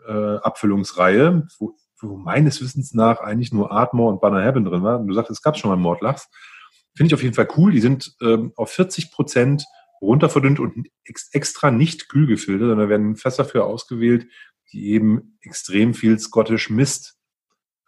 [0.06, 4.98] äh, Abfüllungsreihe, wo, wo meines Wissens nach eigentlich nur Ardmore und Banner Heaven drin war.
[4.98, 6.28] Du sagst, es gab schon mal Mordlachs.
[6.96, 7.72] Finde ich auf jeden Fall cool.
[7.72, 9.64] Die sind ähm, auf 40 Prozent
[10.00, 14.26] runterverdünnt und ex extra nicht kühl gefiltert, sondern da werden Fässer für ausgewählt,
[14.72, 17.20] die eben extrem viel Scottish Mist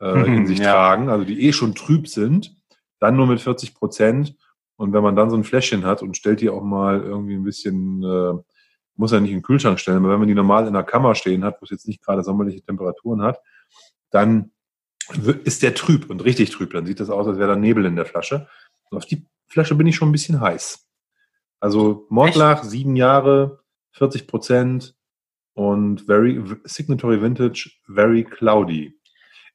[0.03, 0.73] äh, Mhm, in sich ja.
[0.73, 2.57] tragen, also die eh schon trüb sind,
[2.99, 4.37] dann nur mit 40 Prozent.
[4.77, 7.45] Und wenn man dann so ein Fläschchen hat und stellt die auch mal irgendwie ein
[7.45, 8.33] bisschen, äh,
[8.97, 11.15] muss ja nicht in den Kühlschrank stellen, aber wenn man die normal in der Kammer
[11.15, 13.39] stehen hat, wo es jetzt nicht gerade sommerliche Temperaturen hat,
[14.13, 14.53] dann
[15.45, 16.73] ist der trüb und richtig trüb.
[16.73, 18.49] Dann sieht das aus, als wäre da Nebel in der Flasche.
[18.91, 20.87] Und auf die Flasche bin ich schon ein bisschen heiß.
[21.61, 24.95] Also Mordlach, sieben Jahre, 40 Prozent
[25.55, 28.99] und very Signatory Vintage, very cloudy.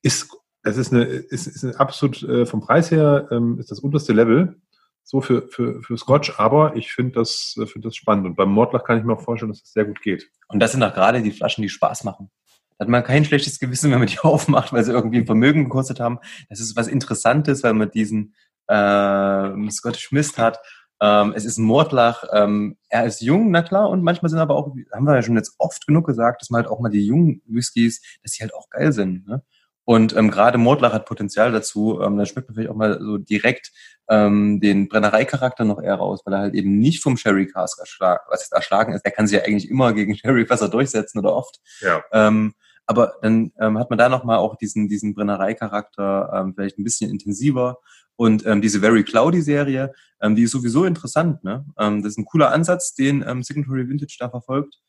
[0.02, 3.80] Ist, es ist eine, ist, ist eine absolut äh, vom Preis her ähm, ist das
[3.80, 4.62] unterste Level
[5.08, 8.26] so für, für, für Scotch, aber ich finde das, äh, finde das spannend.
[8.26, 10.30] Und beim Mordlach kann ich mir auch vorstellen, dass das sehr gut geht.
[10.50, 12.30] Und das sind auch gerade die Flaschen, die Spaß machen.
[12.80, 16.00] Hat man kein schlechtes Gewissen, wenn man die aufmacht, weil sie irgendwie ein Vermögen gekostet
[16.00, 16.20] haben.
[16.50, 18.36] Das ist was Interessantes, weil man diesen
[18.68, 20.60] äh, Scottish Mist hat.
[21.00, 22.24] Ähm, es ist ein Mordlach.
[22.34, 23.90] Ähm, er ist jung, na klar.
[23.90, 26.64] Und manchmal sind aber auch, haben wir ja schon jetzt oft genug gesagt, dass man
[26.64, 29.28] halt auch mal die jungen Whiskys, dass die halt auch geil sind.
[29.28, 29.44] Ne?
[29.88, 32.02] Und ähm, gerade Mordlach hat Potenzial dazu.
[32.02, 33.72] Ähm, da schmeckt man vielleicht auch mal so direkt
[34.10, 38.24] ähm, den Brennereicharakter noch eher raus, weil er halt eben nicht vom Sherry Cask erschlagen,
[38.28, 39.04] was jetzt erschlagen ist.
[39.04, 41.62] Der kann sich ja eigentlich immer gegen Sherry-Fässer durchsetzen oder oft.
[41.80, 42.04] Ja.
[42.12, 42.54] Ähm,
[42.88, 47.12] aber dann ähm, hat man da nochmal auch diesen, diesen Brennereicharakter ähm, vielleicht ein bisschen
[47.12, 47.80] intensiver.
[48.16, 51.44] Und ähm, diese Very Cloudy Serie, ähm, die ist sowieso interessant.
[51.44, 51.66] Ne?
[51.78, 54.80] Ähm, das ist ein cooler Ansatz, den ähm, Signatory Vintage da verfolgt.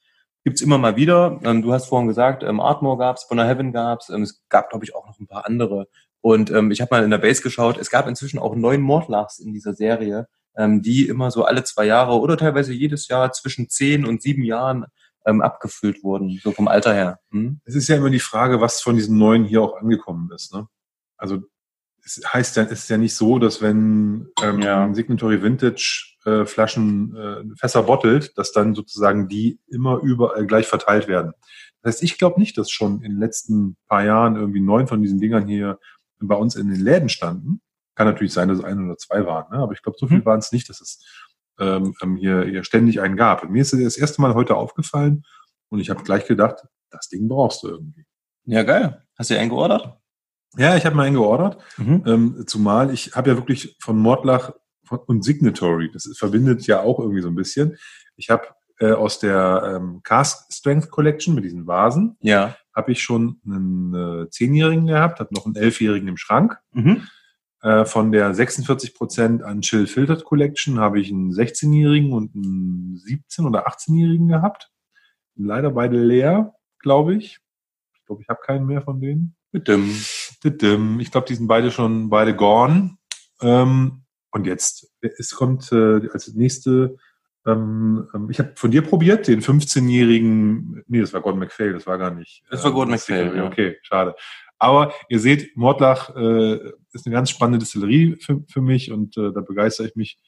[0.44, 1.40] Gibt's immer mal wieder.
[1.42, 4.08] Ähm, du hast vorhin gesagt, ähm, Ardmore gab's, Bonner Heaven gab's.
[4.10, 5.88] Ähm, es gab, glaube ich, auch noch ein paar andere.
[6.20, 7.78] Und ähm, ich habe mal in der Base geschaut.
[7.78, 11.84] Es gab inzwischen auch neun Mordlachs in dieser Serie, ähm, die immer so alle zwei
[11.84, 14.86] Jahre oder teilweise jedes Jahr zwischen zehn und sieben Jahren
[15.28, 17.18] ähm, abgefüllt wurden, so vom Alter her.
[17.30, 17.60] Hm?
[17.64, 20.52] Es ist ja immer die Frage, was von diesen neuen hier auch angekommen ist.
[20.54, 20.66] Ne?
[21.16, 21.38] Also
[22.04, 24.92] es heißt ja, es ist ja nicht so, dass wenn ähm, Ja.
[24.94, 31.06] Signatory Vintage äh, Flaschen äh, Fässer bottelt, dass dann sozusagen die immer überall gleich verteilt
[31.08, 31.32] werden.
[31.82, 35.02] Das heißt, ich glaube nicht, dass schon in den letzten paar Jahren irgendwie neun von
[35.02, 35.78] diesen Dingern hier
[36.20, 37.60] bei uns in den Läden standen.
[37.94, 39.58] Kann natürlich sein, dass es ein oder zwei waren, ne?
[39.62, 40.24] aber ich glaube, so viel Mhm.
[40.24, 41.04] waren es nicht, dass es
[41.58, 43.42] ähm, ähm, hier, hier ständig einen gab.
[43.42, 45.24] Und mir ist das erste Mal heute aufgefallen
[45.70, 48.04] und ich habe gleich gedacht, das Ding brauchst du irgendwie.
[48.44, 49.02] Ja, geil.
[49.18, 49.98] Hast du einen geordert?
[50.56, 52.02] Ja, ich habe mal einen geordert, Mhm.
[52.06, 54.52] ähm, zumal ich habe ja wirklich von Mordlach
[55.06, 57.76] und Signatory, das ist, verbindet ja auch irgendwie so ein bisschen.
[58.16, 58.46] Ich habe
[58.80, 62.56] äh, aus der ähm, Cask Strength Collection mit diesen Vasen, Ja.
[62.74, 63.94] habe ich schon einen
[64.24, 66.58] äh, Zehnjährigen gehabt, habe noch einen Elfjährigen im Schrank.
[66.72, 67.06] Mhm.
[67.62, 73.46] Äh, von der 46% an Chill Filtered Collection habe ich einen 16-Jährigen und einen 17-
[73.46, 74.70] oder 18-Jährigen gehabt.
[75.34, 77.38] Leider beide leer, glaube ich.
[77.94, 79.34] Ich glaube, ich habe keinen mehr von denen.
[79.52, 82.96] Ich glaube, die sind beide schon beide gone.
[83.40, 86.96] Ähm, und jetzt, es kommt äh, als nächste,
[87.46, 91.86] ähm, ähm, ich habe von dir probiert, den 15-jährigen, nee, das war Gordon McPhail, das
[91.86, 92.44] war gar nicht.
[92.50, 93.46] Das war Gordon das ist- MacPhail, ja.
[93.46, 94.14] Okay, schade.
[94.58, 99.32] Aber ihr seht, Mordlach äh, ist eine ganz spannende Distillerie für, für mich und äh,
[99.32, 100.18] da begeistere ich mich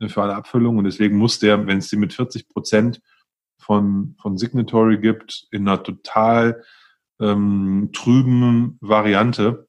[0.00, 3.00] äh, für alle Abfüllungen und deswegen muss der, wenn es den mit 40 Prozent
[3.58, 6.62] von, von Signatory gibt, in einer total
[7.20, 9.66] ähm, trüben Variante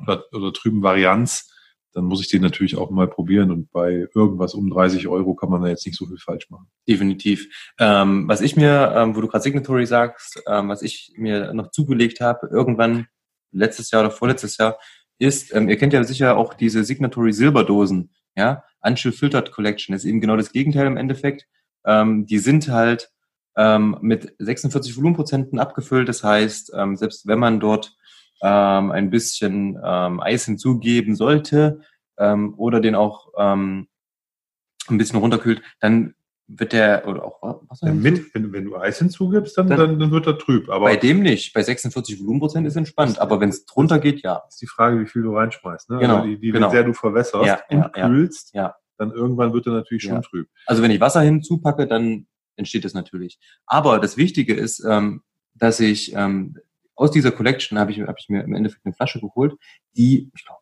[0.00, 1.48] oder, oder trüben Varianz,
[1.92, 5.50] dann muss ich den natürlich auch mal probieren und bei irgendwas um 30 Euro kann
[5.50, 6.68] man da jetzt nicht so viel falsch machen.
[6.88, 7.72] Definitiv.
[7.78, 11.70] Ähm, was ich mir, ähm, wo du gerade Signatory sagst, ähm, was ich mir noch
[11.72, 13.08] zugelegt habe, irgendwann
[13.52, 14.78] letztes Jahr oder vorletztes Jahr,
[15.18, 20.04] ist, ähm, ihr kennt ja sicher auch diese Signatory Silberdosen, ja, Unchill Filtered Collection, ist
[20.04, 21.46] eben genau das Gegenteil im Endeffekt.
[21.84, 23.10] Ähm, die sind halt
[23.56, 27.94] ähm, mit 46 Volumenprozenten abgefüllt, das heißt, ähm, selbst wenn man dort
[28.42, 31.80] ähm, ein bisschen ähm, Eis hinzugeben sollte
[32.18, 33.88] ähm, oder den auch ähm,
[34.88, 36.14] ein bisschen runterkühlt, dann
[36.52, 40.10] wird der, oder auch Wasser Ja, mit, wenn, wenn du Eis hinzugibst, dann, Dann- dann,
[40.10, 40.68] wird er trüb.
[40.68, 41.52] Aber bei dem nicht.
[41.52, 44.42] Bei 46 Volumenprozent ist entspannt, aber wenn es drunter geht, ja.
[44.48, 45.90] ist die Frage, wie viel du reinschmeißt.
[45.90, 45.98] Ne?
[45.98, 46.68] Genau, also die, die, genau.
[46.68, 48.74] Wie sehr du verwässerst Ja, und ja, kühlst, Ja.
[48.98, 50.48] dann irgendwann wird er natürlich schon trüb.
[50.66, 53.38] Also wenn ich Wasser hinzupacke, dann entsteht das natürlich.
[53.66, 55.22] Aber das Wichtige ist, ähm,
[55.54, 56.56] dass ich ähm,
[56.94, 59.54] aus dieser Collection habe ich, hab ich mir im Endeffekt eine Flasche geholt,
[59.96, 60.59] die, ich glaube,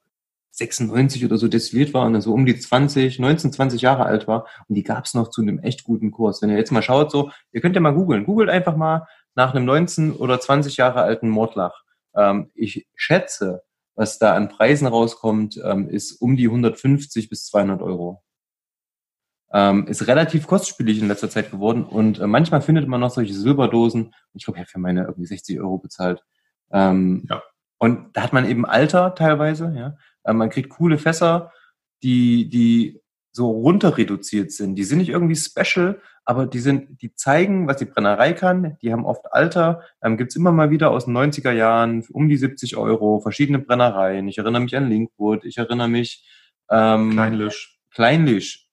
[0.58, 4.26] 96 oder so destilliert war und dann so um die 20, 19, 20 Jahre alt
[4.26, 6.42] war und die gab es noch zu einem echt guten Kurs.
[6.42, 8.24] Wenn ihr jetzt mal schaut, so, ihr könnt ja mal googeln.
[8.24, 11.84] Googelt einfach mal nach einem 19 oder 20 Jahre alten Mordlach.
[12.14, 13.62] Ähm, ich schätze,
[13.94, 18.22] was da an Preisen rauskommt, ähm, ist um die 150 bis 200 Euro.
[19.52, 23.32] Ähm, ist relativ kostspielig in letzter Zeit geworden und äh, manchmal findet man noch solche
[23.32, 24.12] Silberdosen.
[24.34, 26.22] Ich glaube, ich habe für meine irgendwie 60 Euro bezahlt.
[26.70, 27.42] Ähm, Ja.
[27.78, 29.96] Und da hat man eben Alter teilweise, ja.
[30.24, 31.52] Äh, man kriegt coole Fässer,
[32.02, 33.00] die, die
[33.32, 34.74] so runter reduziert sind.
[34.74, 38.76] Die sind nicht irgendwie special, aber die sind, die zeigen, was die Brennerei kann.
[38.82, 39.82] Die haben oft Alter.
[40.02, 44.28] Ähm, gibt's immer mal wieder aus den 90er Jahren um die 70 Euro, verschiedene Brennereien.
[44.28, 46.24] Ich erinnere mich an Linkwood, ich erinnere mich
[46.70, 47.78] ähm, Kleinlisch.
[47.90, 48.68] Kleinlich.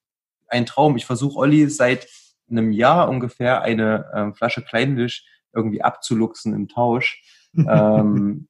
[0.48, 0.98] Ein Traum.
[0.98, 2.08] Ich versuche Olli seit
[2.50, 7.24] einem Jahr ungefähr eine ähm, Flasche Kleinlich irgendwie abzuluxen im Tausch.
[7.58, 8.48] ähm,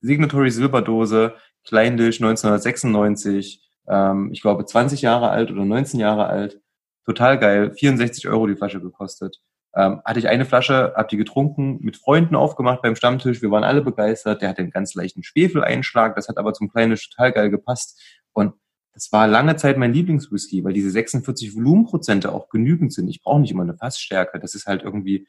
[0.00, 1.34] Signatory Silberdose,
[1.68, 6.62] Kleinlich 1996, ähm, ich glaube 20 Jahre alt oder 19 Jahre alt.
[7.04, 7.72] Total geil.
[7.72, 9.40] 64 Euro die Flasche gekostet.
[9.74, 13.42] Ähm, hatte ich eine Flasche, hab die getrunken, mit Freunden aufgemacht beim Stammtisch.
[13.42, 14.40] Wir waren alle begeistert.
[14.40, 16.16] Der hatte einen ganz leichten Schwefeleinschlag.
[16.16, 18.00] Das hat aber zum Kleinisch total geil gepasst.
[18.32, 18.54] Und
[18.94, 23.08] das war lange Zeit mein Lieblingswhisky, weil diese 46 Volumenprozente auch genügend sind.
[23.08, 24.40] Ich brauche nicht immer eine Fassstärke.
[24.40, 25.28] Das ist halt irgendwie,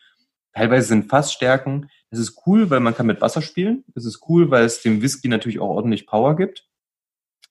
[0.54, 1.90] teilweise sind Fassstärken.
[2.12, 3.84] Das ist cool, weil man kann mit Wasser spielen.
[3.94, 6.68] Das ist cool, weil es dem Whisky natürlich auch ordentlich Power gibt.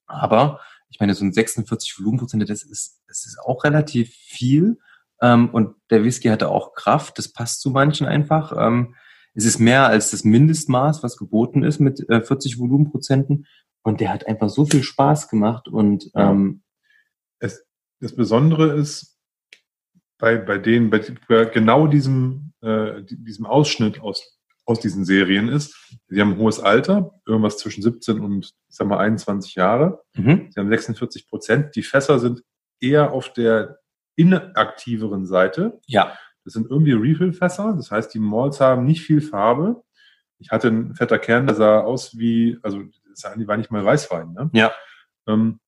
[0.06, 4.78] Aber ich meine, so ein 46 Volumenprozente, das ist, das ist auch relativ viel.
[5.20, 7.18] Ähm, und der Whisky hatte auch Kraft.
[7.18, 8.52] Das passt zu manchen einfach.
[8.56, 8.94] Ähm,
[9.34, 13.46] es ist mehr als das Mindestmaß, was geboten ist mit äh, 40 Volumenprozenten.
[13.82, 16.62] Und der hat einfach so viel Spaß gemacht und ähm,
[17.40, 19.18] Das Besondere ist,
[20.18, 25.48] bei, bei denen, bei, bei genau diesem, äh, die- diesem Ausschnitt aus, aus diesen Serien
[25.48, 25.74] ist,
[26.08, 30.02] sie haben ein hohes Alter, irgendwas zwischen 17 und, ich sag mal, 21 Jahre.
[30.14, 30.48] mhm.
[30.50, 31.74] Sie haben 46 Prozent.
[31.76, 32.42] Die Fässer sind
[32.80, 33.78] eher auf der
[34.16, 35.80] inaktiveren Seite.
[35.86, 37.74] ja, Das sind irgendwie Refill-Fässer.
[37.76, 39.82] Das heißt, die Malls haben nicht viel Farbe.
[40.38, 44.32] Ich hatte einen fetter Kern, der sah aus wie, also das war nicht mal Weißwein.
[44.32, 44.50] Ne?
[44.52, 44.72] Ja.
[45.26, 45.60] Ähm,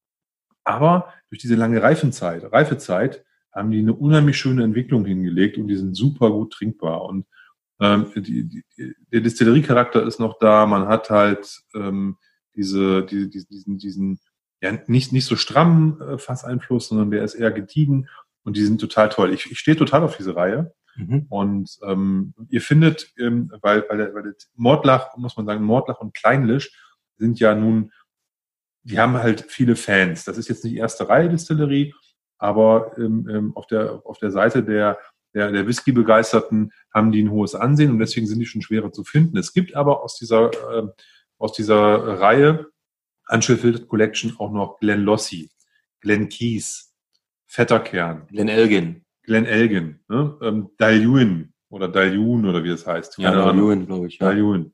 [0.65, 5.77] aber durch diese lange Reifenzeit, Reifezeit, haben die eine unheimlich schöne Entwicklung hingelegt und die
[5.77, 7.03] sind super gut trinkbar.
[7.03, 7.27] Und
[7.81, 8.65] ähm, die, die,
[9.13, 10.67] der Distilleriecharakter ist noch da.
[10.67, 12.17] Man hat halt ähm,
[12.55, 14.21] diese, die, die, diesen, diesen
[14.61, 18.09] ja nicht, nicht so strammen äh, Fasseinfluss, sondern der ist eher gediegen
[18.45, 19.33] und die sind total toll.
[19.33, 20.75] Ich, ich stehe total auf diese Reihe.
[20.97, 21.27] mhm.
[21.29, 26.01] Und ähm, ihr findet, ähm, weil, weil, der, weil der Mordlach, muss man sagen, Mordlach
[26.01, 26.71] und Kleinlisch
[27.17, 27.93] sind ja nun,
[28.83, 30.25] die haben halt viele Fans.
[30.25, 31.95] Das ist jetzt nicht die erste Reihe Distillerie,
[32.41, 34.99] aber ähm, ähm, auf, der, auf der Seite der,
[35.35, 39.05] der, der Whisky-Begeisterten haben die ein hohes Ansehen und deswegen sind die schon schwerer zu
[39.05, 39.37] finden.
[39.37, 40.91] Es gibt aber aus dieser, ähm,
[41.39, 42.67] aus dieser Reihe
[43.29, 45.51] Unshielded Collection auch noch Glen Lossie,
[46.01, 46.95] Glen Keys,
[47.47, 49.05] Vetterkern, Glen Elgin.
[49.23, 50.37] Glen Elgin, ne?
[50.43, 53.19] ähm, Dalyun oder Dalyun oder wie es heißt.
[53.19, 53.53] Ja.
[53.53, 54.19] Ewan, glaube ich.
[54.19, 54.31] Ja.
[54.31, 54.73] Dalyun.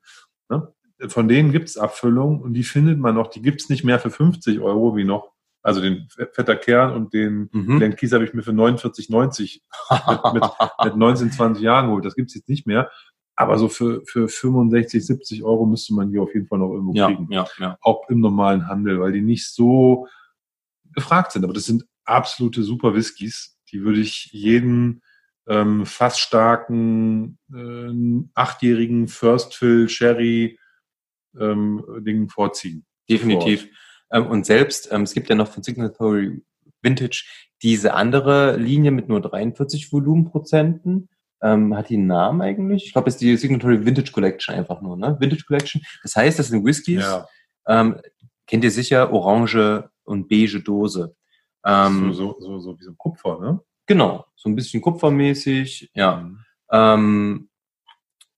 [0.48, 0.72] Ne?
[1.08, 4.60] Von denen gibt's Abfüllungen und die findet man noch, die gibt's nicht mehr für 50
[4.60, 5.35] Euro wie noch.
[5.66, 7.78] Also den Vetter Kern und den Mhm.
[7.78, 9.62] Glen Keys habe ich mir für 49,90
[10.32, 10.50] mit, mit,
[10.84, 12.04] mit 19, 20 Jahren geholt.
[12.04, 12.88] Das gibt's jetzt nicht mehr.
[13.34, 16.94] Aber so für, für 65, 70 Euro müsste man die auf jeden Fall noch irgendwo
[16.94, 17.76] ja, kriegen ja, ja.
[17.80, 20.06] auch im normalen Handel, weil die nicht so
[20.94, 21.42] gefragt sind.
[21.42, 23.58] Aber das sind absolute super Whiskys.
[23.72, 25.02] Die würde ich jeden
[25.48, 30.60] ähm, fast starken äh, achtjährigen First Fill Sherry
[31.36, 32.86] ähm, Ding vorziehen.
[33.10, 33.64] Definitiv.
[33.64, 33.70] Ähm,
[34.10, 36.42] und selbst, ähm, es gibt ja noch von Signatory
[36.82, 37.24] Vintage
[37.62, 41.08] diese andere Linie mit nur 43 Volumenprozenten.
[41.42, 42.86] Ähm, hat die einen Namen eigentlich?
[42.86, 45.16] Ich glaube, es ist die Signatory Vintage Collection einfach nur, ne?
[45.20, 45.82] Vintage Collection.
[46.02, 47.02] Das heißt, das sind Whiskys.
[47.02, 47.26] Ja,
[47.66, 48.00] Ähm,
[48.46, 51.14] kennt ihr sicher, orange und beige Dose.
[51.64, 53.60] Ähm, so, so, so, so wie so Kupfer, ne?
[53.86, 56.28] Genau, so ein bisschen kupfermäßig, ja.
[56.72, 57.45] Mhm.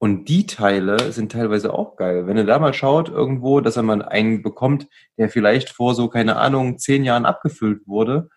[0.00, 2.26] Und die Teile sind teilweise auch geil.
[2.26, 6.36] Wenn ihr da mal schaut irgendwo, dass mal einen bekommt, der vielleicht vor so, keine
[6.36, 8.28] Ahnung, zehn Jahren abgefüllt wurde,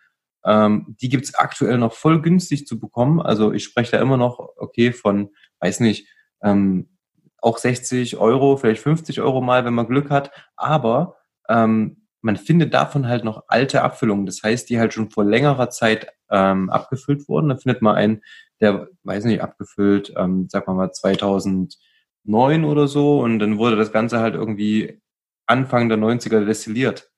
[0.43, 3.21] ähm, die gibt's aktuell noch voll günstig zu bekommen.
[3.21, 6.07] Also ich spreche da immer noch, okay, von, weiß nicht,
[6.41, 6.89] ähm,
[7.37, 10.31] auch 60 Euro, vielleicht 50 Euro mal, wenn man Glück hat.
[10.55, 14.25] Aber ähm, man findet davon halt noch alte Abfüllungen.
[14.25, 17.49] Das heißt, die halt schon vor längerer Zeit ähm, abgefüllt wurden.
[17.49, 18.21] Da findet man einen,
[18.59, 23.21] der, weiß nicht, abgefüllt, ähm, sagen wir mal 2009 oder so.
[23.21, 25.01] Und dann wurde das Ganze halt irgendwie
[25.47, 27.11] Anfang der 90er destilliert.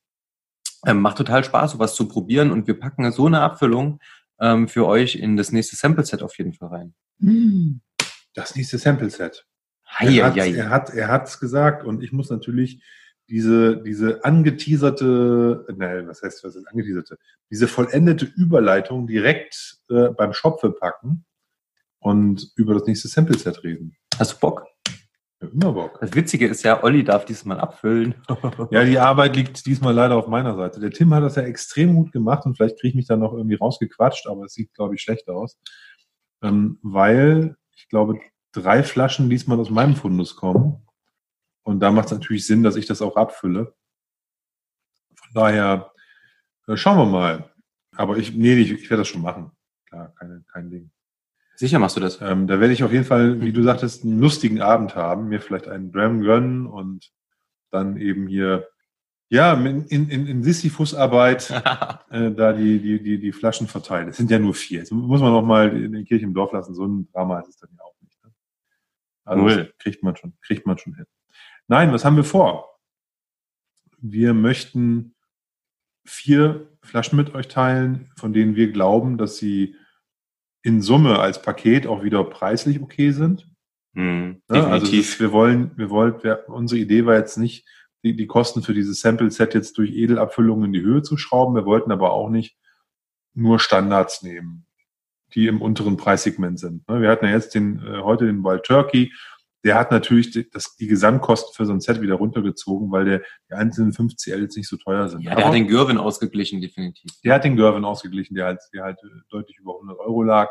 [0.85, 2.51] Ähm, macht total Spaß, sowas zu probieren.
[2.51, 3.99] Und wir packen so eine Abfüllung
[4.39, 6.93] ähm, für euch in das nächste Sample-Set auf jeden Fall rein.
[8.33, 9.45] Das nächste Sample Set.
[9.87, 10.53] Hei, er, hat, hei.
[10.53, 12.81] er hat er hat's gesagt und ich muss natürlich
[13.29, 17.17] diese diese angeteaserte, nein, was heißt was ist angeteaserte,
[17.49, 21.25] diese vollendete Überleitung direkt äh, beim Schopfe packen
[21.99, 23.95] und über das nächste Sample Set reden.
[24.17, 24.65] Hast du Bock?
[25.51, 25.99] immer Bock.
[25.99, 28.15] Das Witzige ist ja, Olli darf diesmal abfüllen.
[28.71, 30.79] Ja, die Arbeit liegt diesmal leider auf meiner Seite.
[30.79, 33.33] Der Tim hat das ja extrem gut gemacht und vielleicht kriege ich mich dann noch
[33.33, 35.59] irgendwie rausgequatscht, aber es sieht, glaube ich, schlecht aus.
[36.41, 38.19] Ähm, weil ich glaube,
[38.51, 40.85] drei Flaschen diesmal aus meinem Fundus kommen.
[41.63, 43.73] Und da macht es natürlich Sinn, dass ich das auch abfülle.
[45.15, 45.91] Von daher
[46.67, 47.49] äh, schauen wir mal.
[47.95, 49.51] Aber ich, nee, ich, ich werde das schon machen.
[49.87, 50.91] Klar, keine, kein Ding.
[51.55, 52.19] Sicher machst du das.
[52.21, 55.39] Ähm, da werde ich auf jeden Fall, wie du sagtest, einen lustigen Abend haben, mir
[55.39, 57.11] vielleicht einen Dram gönnen und
[57.69, 58.67] dann eben hier,
[59.29, 61.51] ja, in, in, in Sisyphus-Arbeit
[62.09, 64.09] äh, da die, die, die, die Flaschen verteilen.
[64.09, 64.79] Es sind ja nur vier.
[64.79, 66.73] Jetzt muss man noch mal in der Kirche im Dorf lassen.
[66.73, 68.23] So ein Drama ist es dann ja auch nicht.
[68.23, 68.31] Ne?
[69.25, 69.73] Also Null.
[69.77, 71.05] kriegt man schon, kriegt man schon hin.
[71.73, 72.77] Nein, was haben wir vor?
[73.97, 75.15] Wir möchten
[76.05, 79.75] vier Flaschen mit euch teilen, von denen wir glauben, dass sie
[80.61, 83.49] in Summe als Paket auch wieder preislich okay sind.
[83.95, 84.99] Hm, Ja, also es definitiv.
[85.13, 87.67] ist, wir wollen, wir wollen, wir, unsere Idee war jetzt nicht,
[88.03, 91.55] die, die Kosten für dieses Sample-Set jetzt durch Edelabfüllungen in die Höhe zu schrauben.
[91.55, 92.55] Wir wollten aber auch nicht
[93.33, 94.67] nur Standards nehmen,
[95.33, 96.87] die im unteren Preissegment sind.
[96.87, 99.11] Ne, Wir hatten ja jetzt den, äh, heute den Wild Turkey.
[99.63, 103.21] Der hat natürlich die, das, die Gesamtkosten für so ein Set wieder runtergezogen, weil der,
[103.49, 105.21] die einzelnen 5CL jetzt nicht so teuer sind.
[105.21, 107.11] ja, der Aber- hat den Gürven ausgeglichen, definitiv.
[107.23, 110.49] der hat den Gervin ausgeglichen, der halt, der halt äh, deutlich über 100 Euro lag.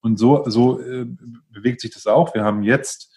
[0.00, 1.06] Und so, so äh,
[1.50, 2.34] bewegt sich das auch.
[2.34, 3.10] Wir haben jetzt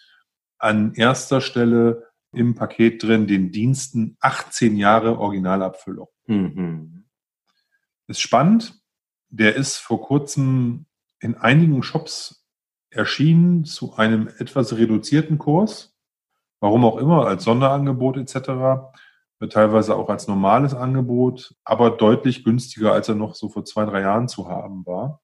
[0.58, 6.08] an erster Stelle im Paket drin den Diensten 18 Jahre Originalabfüllung.
[6.26, 7.04] Mhm.
[8.06, 8.74] Ist spannend.
[9.30, 10.86] Der ist vor kurzem
[11.20, 12.46] in einigen Shops
[12.90, 15.94] erschienen zu einem etwas reduzierten Kurs.
[16.60, 18.90] Warum auch immer, als Sonderangebot etc.
[19.50, 24.00] Teilweise auch als normales Angebot, aber deutlich günstiger, als er noch so vor zwei, drei
[24.00, 25.20] Jahren zu haben war.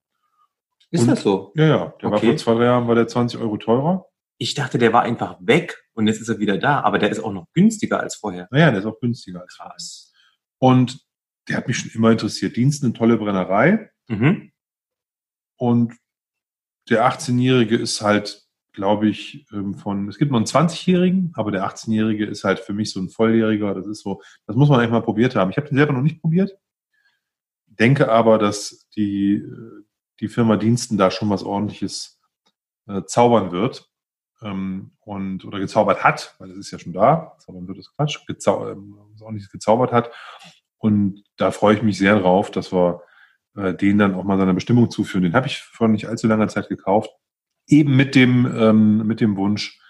[0.91, 1.53] Ist Und- das so?
[1.57, 2.29] Ja, ja, der war Okay.
[2.29, 4.07] vor zwei, drei Jahren war der 20 Euro teurer.
[4.39, 7.21] Ich dachte, der war einfach weg und jetzt ist er wieder da, aber der ist
[7.21, 8.47] auch noch günstiger als vorher.
[8.51, 9.75] Naja, der ist auch günstiger als vorher.
[10.59, 11.01] Und
[11.49, 12.57] der hat mich schon immer interessiert.
[12.57, 13.91] Dienst eine tolle Brennerei.
[14.09, 14.53] Mhm.
[15.57, 15.95] Und
[16.89, 21.67] der 18-Jährige ist halt, glaube ich, ähm, von, es gibt noch einen 20-Jährigen, aber der
[21.67, 23.75] 18-Jährige ist halt für mich so ein Volljähriger.
[23.75, 25.51] Das ist so, das muss man eigentlich mal probiert haben.
[25.51, 26.59] Ich habe den selber noch nicht probiert.
[27.67, 29.85] Denke aber, dass die, äh,
[30.21, 32.21] die Firma Diensten da schon was ordentliches
[32.87, 33.91] äh, zaubern wird.
[34.43, 37.37] Ähm, und, oder gezaubert hat, weil es ist ja schon da.
[37.39, 38.27] Zaubern wird ist Quatsch.
[38.27, 40.11] Gezau ähm, ordentliches gezaubert hat.
[40.79, 43.03] Und da freue ich mich sehr drauf, dass wir
[43.57, 45.25] äh, den dann auch mal seiner Bestimmung zuführen.
[45.25, 47.11] Den habe ich vor nicht allzu langer Zeit gekauft.
[47.67, 49.81] Eben mit dem, ähm, mit dem Wunsch,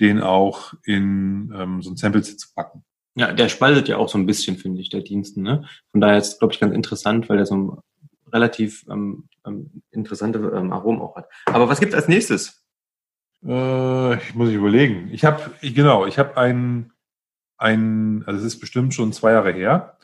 [0.00, 2.84] den auch in ähm, so ein Sample-Set zu packen.
[3.16, 5.42] Ja, der spaltet ja auch so ein bisschen, finde ich, der Diensten.
[5.42, 5.64] Ne?
[5.92, 7.78] Von daher ist glaube ich, ganz interessant, weil der so ein
[8.32, 11.28] relativ ähm, ähm, interessante ähm, Aromen auch hat.
[11.46, 12.64] Aber was gibt's als nächstes?
[13.46, 15.10] Äh, ich muss ich überlegen.
[15.12, 16.92] Ich habe, genau, ich habe einen,
[17.56, 19.98] einen, also es ist bestimmt schon zwei Jahre her,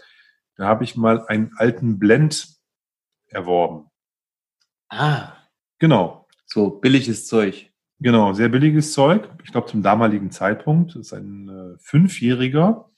[0.56, 2.60] da habe ich mal einen alten Blend
[3.30, 3.90] erworben.
[4.88, 5.32] Ah,
[5.78, 7.72] Genau, so billiges Zeug.
[8.00, 9.28] genau, sehr billiges Zeug.
[9.44, 12.90] Ich glaube zum damaligen Zeitpunkt das ist ein äh, fünfjähriger.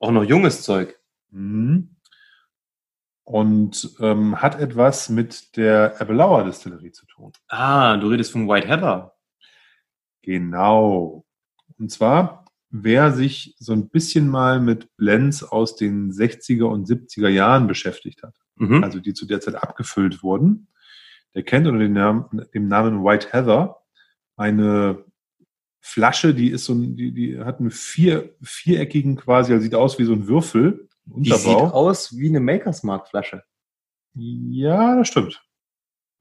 [0.00, 0.98] Auch noch junges Zeug.
[1.30, 1.96] Mhm.
[3.24, 7.32] Und ähm, hat etwas mit der Abelauer Distillerie zu tun.
[7.48, 9.16] Ah, du redest vom White Heather.
[10.22, 11.24] Genau.
[11.78, 17.28] Und zwar, wer sich so ein bisschen mal mit Blends aus den 60er und 70er
[17.28, 18.82] Jahren beschäftigt hat, Mhm.
[18.84, 20.68] also die zu der Zeit abgefüllt wurden,
[21.34, 23.76] der kennt unter dem Namen, dem Namen White Heather
[24.36, 25.04] eine
[25.80, 29.98] Flasche, die ist so ein, die, die hat einen vier, viereckigen quasi, also sieht aus
[29.98, 31.70] wie so ein Würfel, Die sieht Unterbau.
[31.70, 33.44] aus wie eine Makers Mark Flasche.
[34.14, 35.42] Ja, das stimmt.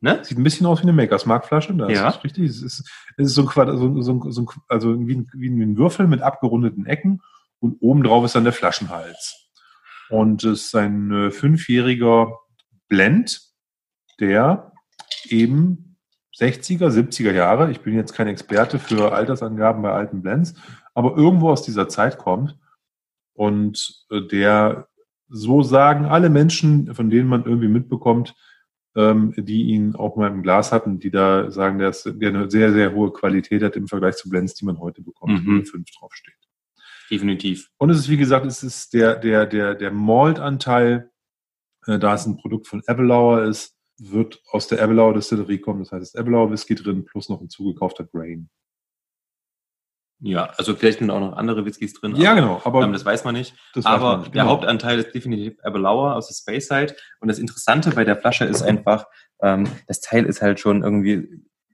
[0.02, 0.24] Ne?
[0.24, 2.10] Sieht ein bisschen aus wie eine Makers Mark Flasche, das Ja.
[2.10, 2.50] ist richtig.
[2.50, 5.78] Es ist, es ist so, ein Quad- so, so, so, also wie ein, wie ein
[5.78, 7.21] Würfel mit abgerundeten Ecken
[7.60, 9.44] und oben drauf ist dann der Flaschenhals.
[10.09, 12.37] Und es ist ein äh, fünfjähriger
[12.87, 13.41] Blend,
[14.19, 14.71] der
[15.29, 15.97] eben
[16.37, 20.53] 60er, 70er Jahre, ich bin jetzt kein Experte für Altersangaben bei alten Blends,
[20.93, 22.57] aber irgendwo aus dieser Zeit kommt
[23.33, 24.87] und äh, der,
[25.27, 28.35] so sagen alle Menschen, von denen man irgendwie mitbekommt,
[28.95, 32.49] ähm, die ihn auch mal im Glas hatten, die da sagen, der, ist, der eine
[32.51, 35.62] sehr, sehr hohe Qualität hat im Vergleich zu Blends, die man heute bekommt, Mhm.
[35.62, 36.35] wo 5 draufsteht.
[37.10, 37.69] Definitiv.
[37.77, 41.12] Und es ist, wie gesagt, es ist der, der, der, der Malt-Anteil,
[41.85, 45.79] äh, da es ein Produkt von Abelauer ist, wird aus der Abelauer Distillerie kommen.
[45.79, 48.49] Das heißt, es ist Abelauer Whisky drin plus noch ein zugekaufter Grain.
[50.19, 52.15] Ja, also vielleicht sind auch noch andere Whiskys drin.
[52.15, 52.62] Ja, aber, genau.
[52.63, 53.53] Aber ähm, das weiß man nicht.
[53.83, 54.35] Aber man nicht.
[54.35, 54.53] der Genau.
[54.53, 56.95] Hauptanteil ist definitiv Abelauer aus der Space Side.
[57.19, 59.06] Und das Interessante bei der Flasche ist einfach,
[59.41, 61.27] ähm, das Teil ist halt schon irgendwie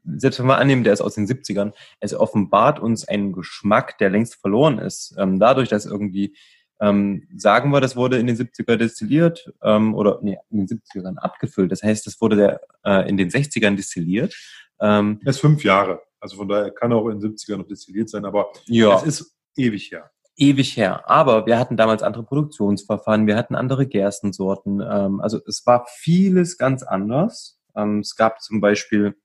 [0.03, 4.09] selbst wenn wir annehmen, der ist aus den 70ern, es offenbart uns einen Geschmack, der
[4.09, 5.15] längst verloren ist.
[5.17, 6.35] Ähm, dadurch, dass irgendwie,
[6.79, 11.17] ähm, sagen wir, das wurde in den 70ern destilliert ähm, oder nee, in den 70ern
[11.17, 11.71] abgefüllt.
[11.71, 14.35] Das heißt, das wurde der, äh, in den 60ern destilliert.
[14.79, 16.01] Ähm, Er ist fünf Jahre.
[16.19, 18.95] Also von daher kann auch in den 70ern noch destilliert sein, aber ja.
[18.95, 20.11] es ist ewig her.
[20.37, 21.09] ewig her.
[21.09, 24.81] Aber wir hatten damals andere Produktionsverfahren, wir hatten andere Gerstensorten.
[24.81, 27.59] Ähm, also es war vieles ganz anders.
[27.75, 29.15] Ähm, es gab zum Beispiel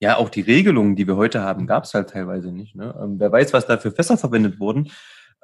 [0.00, 2.74] ja auch die Regelungen, die wir heute haben, gab es halt teilweise nicht.
[2.74, 2.94] Ne?
[3.00, 4.90] Ähm, wer weiß, was da für Fässer verwendet wurden.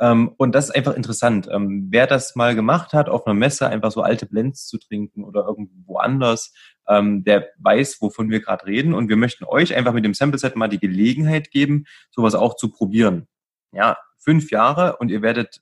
[0.00, 1.48] Ähm, und das ist einfach interessant.
[1.50, 5.24] Ähm, wer das mal gemacht hat, auf einer Messe einfach so alte Blends zu trinken
[5.24, 6.52] oder irgendwo anders,
[6.88, 8.94] ähm, der weiß, wovon wir gerade reden.
[8.94, 12.57] Und wir möchten euch einfach mit dem Sample Set mal die Gelegenheit geben, sowas auch
[12.57, 13.28] zu probieren.
[13.72, 15.61] Ja, fünf Jahre und ihr werdet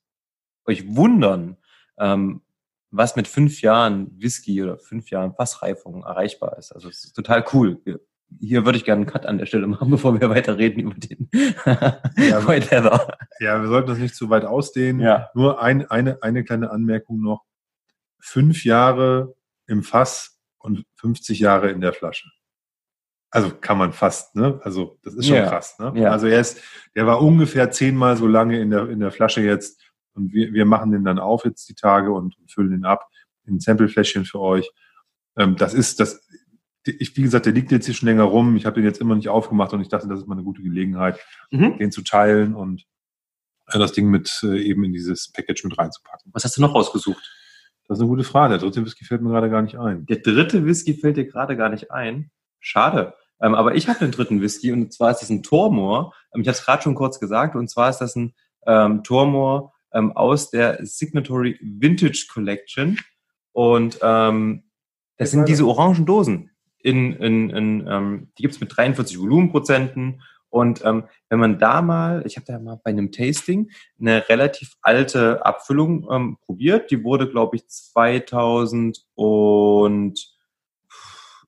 [0.66, 1.56] euch wundern,
[1.98, 2.42] ähm,
[2.90, 6.72] was mit fünf Jahren Whisky oder fünf Jahren Fassreifung erreichbar ist.
[6.72, 7.80] Also es ist total cool.
[8.40, 10.94] Hier würde ich gerne einen Cut an der Stelle machen, bevor wir weiter reden über
[10.94, 11.28] den
[11.66, 12.46] Ja.
[12.46, 13.16] White Leather.
[13.40, 15.00] Ja, wir sollten das nicht zu weit ausdehnen.
[15.00, 15.28] Ja.
[15.34, 17.44] Nur ein, eine, eine kleine Anmerkung noch.
[18.20, 19.34] Fünf Jahre
[19.66, 22.28] im Fass und 50 Jahre in der Flasche.
[23.30, 24.60] Also kann man fast, ne?
[24.62, 25.48] Also das ist schon Ja.
[25.48, 25.92] krass, ne?
[25.96, 26.10] Ja.
[26.12, 26.62] Also er ist,
[26.94, 29.82] der war ungefähr zehnmal so lange in der, in der Flasche jetzt
[30.14, 33.08] und wir, wir machen den dann auf jetzt die Tage und füllen den ab
[33.46, 34.70] in Samplefläschchen für euch.
[35.36, 36.23] Ähm, das ist, das,
[36.84, 38.56] ich, wie gesagt, der liegt jetzt hier schon länger rum.
[38.56, 40.62] Ich habe den jetzt immer nicht aufgemacht und ich dachte, das ist mal eine gute
[40.62, 41.18] Gelegenheit,
[41.50, 41.78] Mhm.
[41.78, 42.84] den zu teilen und
[43.72, 46.30] äh, das Ding mit äh, eben in dieses Package mit reinzupacken.
[46.34, 47.22] Was hast du noch rausgesucht?
[47.86, 48.54] Das ist eine gute Frage.
[48.54, 50.06] Der dritte Whisky fällt mir gerade gar nicht ein.
[50.06, 52.30] Der dritte Whisky fällt dir gerade gar nicht ein.
[52.60, 53.14] Schade.
[53.40, 56.14] Ähm, aber ich habe den dritten Whisky und zwar ist das ein Tormor.
[56.34, 58.34] Ähm, ich habe es gerade schon kurz gesagt und zwar ist das ein
[58.66, 62.98] ähm, Tormor ähm, aus der Signatory Vintage Collection
[63.52, 64.64] und ähm,
[65.16, 66.50] das sind diese orangen Dosen.
[66.84, 70.20] In, in, in, ähm, die gibt's mit 43 Volumenprozenten
[70.54, 74.76] und ähm, wenn man da mal, ich habe da mal bei einem Tasting eine relativ
[74.82, 76.92] alte Abfüllung ähm, probiert.
[76.92, 80.32] Die wurde, glaube ich, 2000 und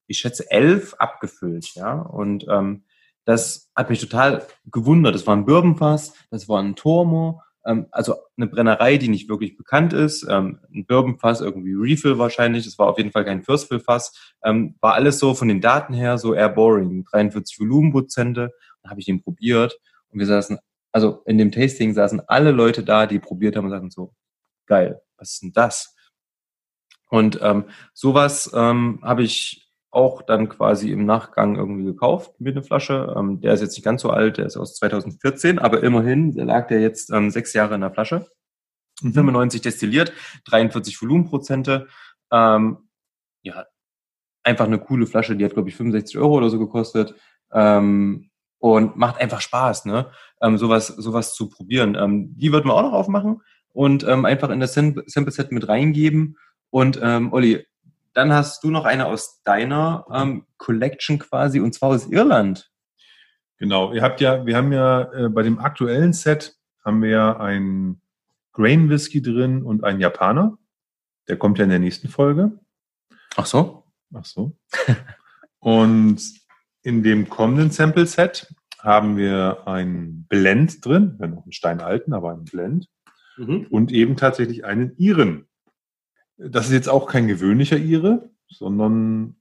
[0.09, 2.01] ich schätze 11 abgefüllt, ja.
[2.01, 2.83] Und ähm,
[3.25, 5.15] das hat mich total gewundert.
[5.15, 9.57] Das war ein Birbenfass, das war ein Tormo, ähm, also eine Brennerei, die nicht wirklich
[9.57, 10.27] bekannt ist.
[10.29, 12.65] Ähm, ein Birbenfass, irgendwie Refill wahrscheinlich.
[12.65, 14.35] Das war auf jeden Fall kein Firstfill-Fass.
[14.45, 17.05] Ähm, war alles so von den Daten her so eher boring.
[17.05, 18.53] 43 Volumenprozente.
[18.83, 20.59] Dann habe ich den probiert und wir saßen,
[20.93, 24.15] also in dem Tasting saßen alle Leute da, die probiert haben und sagten so,
[24.67, 25.95] geil, was ist denn das?
[27.09, 32.65] Und ähm, sowas ähm, habe ich auch dann quasi im Nachgang irgendwie gekauft mit einer
[32.65, 33.15] Flasche.
[33.17, 36.67] Ähm, der ist jetzt nicht ganz so alt, der ist aus 2014, aber immerhin lag
[36.69, 38.27] der jetzt ähm, sechs Jahre in der Flasche.
[39.01, 40.13] 95 destilliert,
[40.47, 41.89] 43 Volumenprozente.
[42.33, 42.89] Ähm,
[43.43, 43.67] ja,
[44.43, 47.15] einfach eine coole Flasche, die hat, glaube ich, 65 Euro oder so gekostet.
[47.53, 50.11] Ähm, und macht einfach Spaß, ne?
[50.41, 51.95] Ähm, sowas, sowas zu probieren.
[51.95, 55.53] Ähm, die würden wir auch noch aufmachen und ähm, einfach in das Sam- Sample Set
[55.53, 56.37] mit reingeben.
[56.71, 57.67] Und ähm, Olli,
[58.17, 62.71] dann hast du noch eine aus deiner ähm, Collection quasi, und zwar aus Irland.
[63.59, 63.93] Genau.
[63.93, 68.01] Ihr habt ja, wir haben ja äh, bei dem aktuellen Set haben wir ja ein
[68.53, 70.59] Grain Whisky drin und ein Japaner.
[71.29, 72.59] Der kommt ja in der nächsten Folge.
[73.37, 73.85] Ach so?
[74.15, 74.57] Ach so.
[75.59, 76.23] und
[76.83, 82.31] in dem kommenden Sample Set haben wir ein Blend drin, ja noch einen steinalten, aber
[82.31, 82.89] ein Blend
[83.37, 83.67] Mhm.
[83.71, 85.47] und eben tatsächlich einen Iren.
[86.39, 89.37] Das ist jetzt auch kein gewöhnlicher Ire, sondern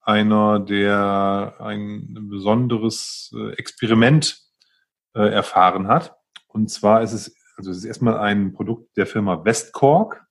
[0.00, 4.40] einer, der ein besonderes äh, Experiment
[5.14, 6.16] äh, erfahren hat.
[6.48, 10.24] Und zwar ist es, also es ist erstmal ein Produkt der Firma Westcork.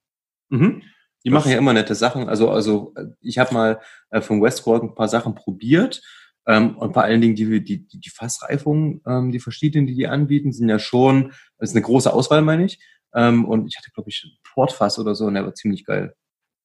[0.49, 0.82] Mhm.
[1.24, 2.28] Die Das- machen ja immer nette Sachen.
[2.28, 6.01] Also, also äh, ich habe mal äh, von Westcourt ein paar Sachen probiert.
[6.47, 10.07] Ähm, und vor allen Dingen die, die, die, die Fassreifung, ähm, die verschiedenen, die die
[10.07, 12.80] anbieten, sind ja schon, das ist eine große Auswahl, meine ich.
[13.14, 16.14] Ähm, und ich hatte, glaube ich, Portfass oder so und der war ziemlich geil.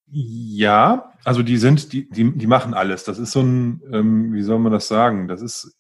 [0.09, 3.03] Ja, also die sind, die, die, die machen alles.
[3.05, 5.26] Das ist so ein, ähm, wie soll man das sagen?
[5.26, 5.74] Das ist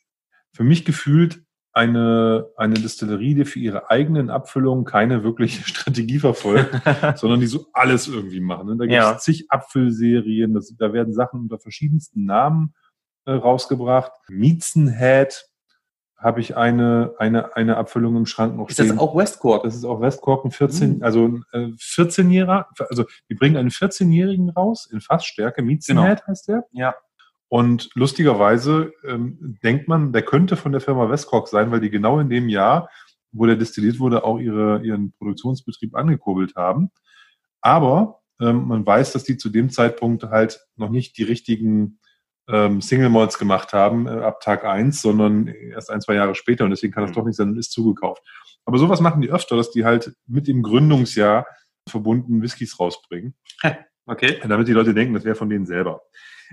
[0.52, 1.42] für mich gefühlt
[1.72, 6.74] eine, eine Distillerie, die für ihre eigenen Abfüllungen keine wirkliche Strategie verfolgt,
[7.18, 8.70] sondern die so alles irgendwie machen.
[8.70, 9.18] Und da gibt es Ja.
[9.18, 12.74] zig Abfüllserien, das, da werden Sachen unter verschiedensten Namen
[13.26, 14.10] äh, rausgebracht.
[14.28, 15.44] Miezenhead
[16.18, 18.98] habe ich eine, eine, eine Abfüllung im Schrank noch Ist das stehen.
[18.98, 19.64] auch Westcourt?
[19.64, 21.02] Das ist auch Westcork ein 14, Mhm.
[21.02, 26.64] also äh, 14-Jähriger, also die bringen einen 14-Jährigen raus in Fassstärke, Miezenhead heißt der.
[26.72, 26.94] Ja.
[27.48, 32.18] Und lustigerweise ähm, denkt man, der könnte von der Firma Westcork sein, weil die genau
[32.18, 32.88] in dem Jahr,
[33.30, 36.90] wo der destilliert wurde, auch ihre, ihren Produktionsbetrieb angekurbelt haben.
[37.60, 41.98] Aber ähm, man weiß, dass die zu dem Zeitpunkt halt noch nicht die richtigen
[42.48, 46.64] ähm, Single Malts gemacht haben äh, ab Tag eins, sondern erst ein, zwei Jahre später
[46.64, 47.14] und deswegen kann das Mhm.
[47.14, 48.22] doch nicht sein und ist zugekauft.
[48.64, 51.46] Aber sowas machen die öfter, dass die halt mit dem Gründungsjahr
[51.88, 53.34] verbunden Whiskys rausbringen,
[54.06, 54.40] Okay.
[54.46, 56.02] damit die Leute denken, das wäre von denen selber.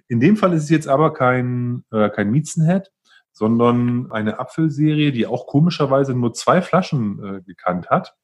[0.07, 2.91] In dem Fall ist es jetzt aber kein, äh, kein Miezenhead,
[3.31, 8.15] sondern eine Apfelserie, die auch komischerweise nur zwei Flaschen äh, gekannt hat.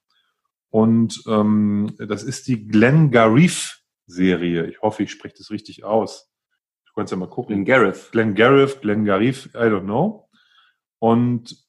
[0.72, 4.67] Und ähm, das ist die Glengarriff-Serie.
[4.67, 6.29] Ich hoffe, ich spreche das richtig aus.
[7.00, 7.56] Kannst ja mal gucken.
[7.56, 8.12] In Gareth.
[8.12, 10.28] Glengarriff, Glengarriff, I don't know.
[11.00, 11.66] Und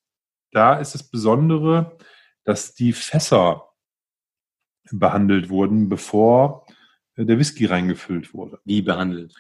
[0.51, 1.97] da ist das Besondere,
[2.43, 3.69] dass die Fässer
[4.91, 6.67] behandelt wurden, bevor
[7.17, 8.59] der Whisky reingefüllt wurde.
[8.65, 9.33] Wie behandelt?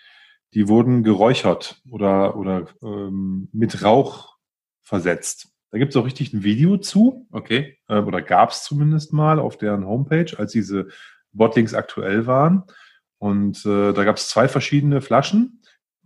[0.54, 4.36] Die wurden geräuchert oder, oder ähm, mit Rauch
[4.82, 5.48] versetzt.
[5.72, 7.78] Da gibt es auch richtig ein Video zu, Okay.
[7.88, 10.86] äh, oder gab es zumindest mal auf deren Homepage, als diese
[11.32, 12.62] Bottlings aktuell waren.
[13.18, 15.59] Und äh, da gab es zwei verschiedene Flaschen.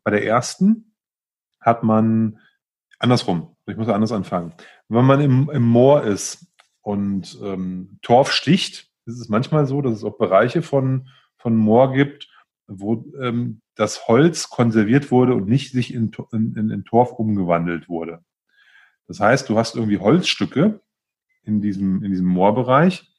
[0.04, 0.94] Bei der ersten
[1.60, 2.38] hat man
[2.98, 4.54] andersrum, ich muss anders anfangen.
[4.88, 6.46] Wenn man im, im Moor ist
[6.82, 11.92] und ähm, Torf sticht, ist es manchmal so, dass es auch Bereiche von, von Moor
[11.92, 12.28] gibt,
[12.66, 18.22] wo ähm, das Holz konserviert wurde und nicht sich in, in, in Torf umgewandelt wurde.
[19.06, 20.80] Das heißt, du hast irgendwie Holzstücke
[21.42, 23.10] in diesem, in diesem Moorbereich,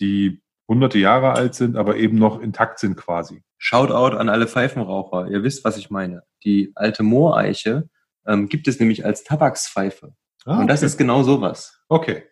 [0.00, 3.42] die hunderte Jahre alt sind, aber eben noch intakt sind quasi.
[3.56, 5.28] Shoutout an alle Pfeifenraucher.
[5.28, 6.22] Ihr wisst, was ich meine.
[6.44, 7.88] Die alte Mooreiche
[8.26, 10.12] ähm, gibt es nämlich als Tabakspfeife.
[10.44, 10.86] Ah, Und das okay.
[10.86, 11.82] ist genau sowas.
[11.88, 12.24] Okay.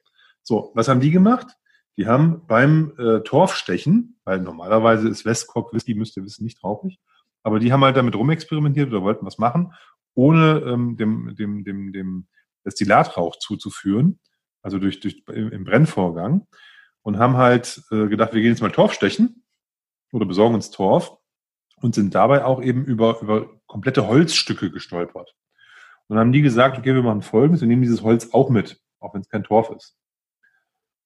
[0.42, 1.48] So, was haben die gemacht?
[1.96, 7.00] Die haben beim äh, Torfstechen, weil normalerweise ist Westcork Whisky, müsst ihr wissen, nicht rauchig,
[7.42, 9.72] aber die haben halt damit rumexperimentiert oder wollten was machen,
[10.14, 12.26] ohne ähm, dem, dem, dem, dem
[12.64, 14.20] Destillatrauch zuzuführen,
[14.62, 16.46] also durch, durch im im Brennvorgang,
[17.06, 19.44] und haben halt äh, gedacht, wir gehen jetzt mal Torf stechen
[20.10, 21.16] oder besorgen uns Torf
[21.80, 25.36] und sind dabei auch eben über, über komplette Holzstücke gestolpert.
[26.08, 28.80] Und dann haben die gesagt, okay, wir machen folgendes, wir nehmen dieses Holz auch mit,
[28.98, 29.96] auch wenn es kein Torf ist.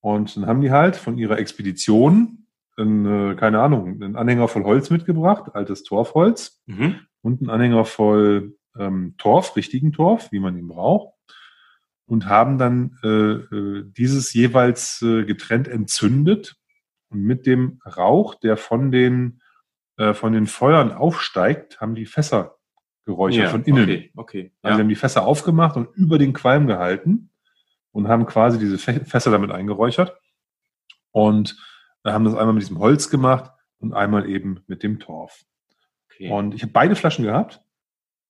[0.00, 2.46] Und dann haben die halt von ihrer Expedition,
[2.78, 7.00] einen, äh, keine Ahnung, einen Anhänger voll Holz mitgebracht, altes Torfholz, Mhm.
[7.20, 11.12] und einen Anhänger voll ähm, Torf, richtigen Torf, wie man ihn braucht,
[12.10, 16.56] und haben dann äh, äh, dieses jeweils äh, getrennt entzündet
[17.08, 19.40] und mit dem Rauch, der von den,
[19.96, 22.56] äh, von den Feuern aufsteigt, haben die Fässer
[23.04, 23.84] geräuchert von innen.
[23.84, 24.52] Okay, okay.
[24.62, 27.30] Also sie haben die Fässer aufgemacht und über den Qualm gehalten
[27.92, 30.16] und haben quasi diese Fä- Fässer damit eingeräuchert
[31.12, 31.56] und
[32.04, 35.44] äh, haben das einmal mit diesem Holz gemacht und einmal eben mit dem Torf.
[36.12, 36.28] okay.
[36.30, 37.60] Und ich habe beide Flaschen gehabt.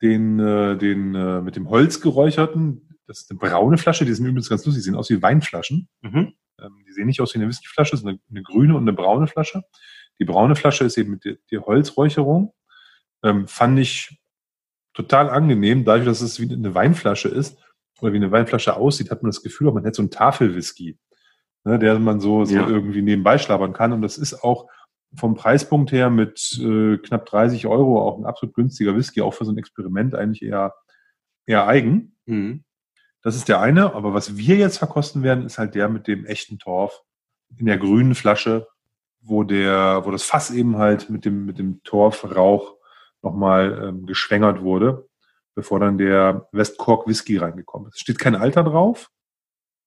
[0.03, 4.49] Den, äh, den mit dem Holz geräucherten, das ist eine braune Flasche, die sind übrigens
[4.49, 5.89] ganz lustig, die sehen aus wie Weinflaschen.
[6.03, 6.35] Mhm.
[6.61, 8.93] Ähm, die sehen nicht aus wie eine Whiskyflasche, es ist eine, eine grüne und eine
[8.93, 9.65] braune Flasche.
[10.21, 12.55] Die braune Flasche ist eben mit der, der Holzräucherung.
[13.25, 14.17] Ähm, fand ich
[14.95, 17.59] total angenehm, dadurch, dass es wie eine Weinflasche ist
[18.01, 20.97] oder wie eine Weinflasche aussieht, hat man das Gefühl, man hätte so einen Tafelwhisky,
[21.65, 22.69] ne, der man so, so Ja.
[22.69, 23.93] irgendwie nebenbei schlabbern kann.
[23.93, 24.69] Und das ist auch
[25.17, 29.45] vom Preispunkt her mit äh, knapp 30 Euro auch ein absolut günstiger Whisky, auch für
[29.45, 30.75] so ein Experiment eigentlich eher,
[31.47, 32.17] eher eigen.
[32.27, 32.63] Mhm.
[33.23, 36.25] Das ist der eine, aber was wir jetzt verkosten werden, ist halt der mit dem
[36.25, 37.03] echten Torf
[37.57, 38.69] in der grünen Flasche,
[39.21, 42.77] wo der, wo das Fass eben halt mit dem, mit dem Torfrauch
[43.23, 45.09] nochmal ähm, geschwängert wurde,
[45.55, 47.97] bevor dann der West Cork Whisky reingekommen ist.
[47.97, 49.11] Es steht kein Alter drauf.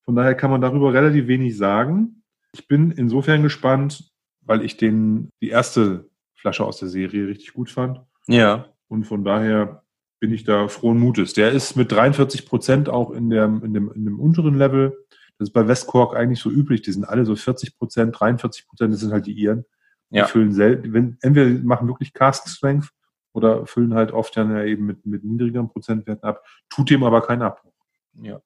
[0.04, 2.24] Von daher kann man darüber relativ wenig sagen.
[2.54, 4.12] Ich bin insofern gespannt,
[4.42, 8.02] weil ich den, die erste Flasche aus der Serie richtig gut fand.
[8.28, 8.66] Ja.
[8.88, 9.84] Und von daher
[10.24, 11.34] bin ich da frohen Mutes.
[11.34, 14.98] Der ist mit 43 Prozent auch in, der, in, dem, in dem unteren Level.
[15.38, 16.82] Das ist bei Westcork eigentlich so üblich.
[16.82, 18.94] Die sind alle so 40 Prozent, 43 Prozent.
[18.94, 19.66] Das sind halt die Iren.
[20.12, 20.26] Die Ja.
[20.26, 22.88] füllen selten, wenn, entweder die machen wirklich Cask Strength
[23.34, 26.42] oder füllen halt oft dann ja eben mit, mit niedrigeren Prozentwerten ab.
[26.70, 27.74] Tut dem aber keinen Abbruch.
[28.22, 28.40] Ja.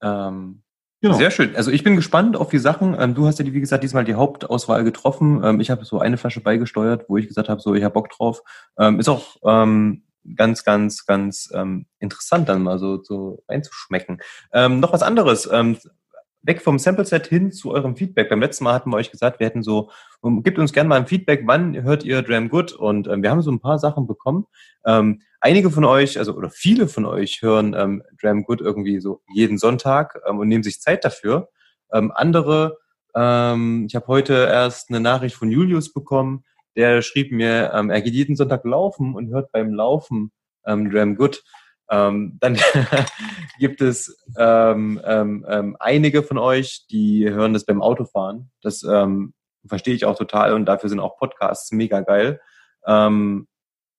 [0.00, 0.62] Ähm,
[1.02, 1.18] Genau.
[1.18, 1.54] Sehr schön.
[1.54, 2.96] Also ich bin gespannt auf die Sachen.
[2.98, 5.42] Ähm, du hast ja, die, wie gesagt, diesmal die Hauptauswahl getroffen.
[5.44, 8.08] Ähm, ich habe so eine Flasche beigesteuert, wo ich gesagt habe, so ich habe Bock
[8.08, 8.42] drauf.
[8.78, 14.20] Ähm, ist auch ähm, ganz, ganz, ganz ähm, interessant, dann mal so, so reinzuschmecken.
[14.52, 15.48] Ähm, noch was anderes.
[15.50, 15.76] Ähm,
[16.46, 18.28] weg vom Sample-Set hin zu eurem Feedback.
[18.28, 20.96] Beim letzten Mal hatten wir euch gesagt, wir hätten so, um, gebt uns gerne mal
[20.96, 22.72] ein Feedback, wann hört ihr Dram Good?
[22.72, 24.46] Und ähm, wir haben so ein paar Sachen bekommen.
[24.84, 29.22] Ähm, einige von euch, also oder viele von euch hören ähm, Dram Good irgendwie so
[29.34, 31.48] jeden Sonntag ähm, und nehmen sich Zeit dafür.
[31.92, 32.78] Ähm, andere,
[33.14, 36.44] ähm, ich habe heute erst eine Nachricht von Julius bekommen,
[36.76, 40.30] der schrieb mir, ähm, er geht jeden Sonntag laufen und hört beim Laufen
[40.66, 41.42] ähm, Dram Good.
[41.90, 42.58] Ähm, dann
[43.58, 48.50] gibt es ähm, ähm, ähm, einige von euch, die hören das beim Autofahren.
[48.62, 49.34] Das ähm,
[49.66, 52.40] verstehe ich auch total und dafür sind auch Podcasts mega geil.
[52.86, 53.48] Ähm,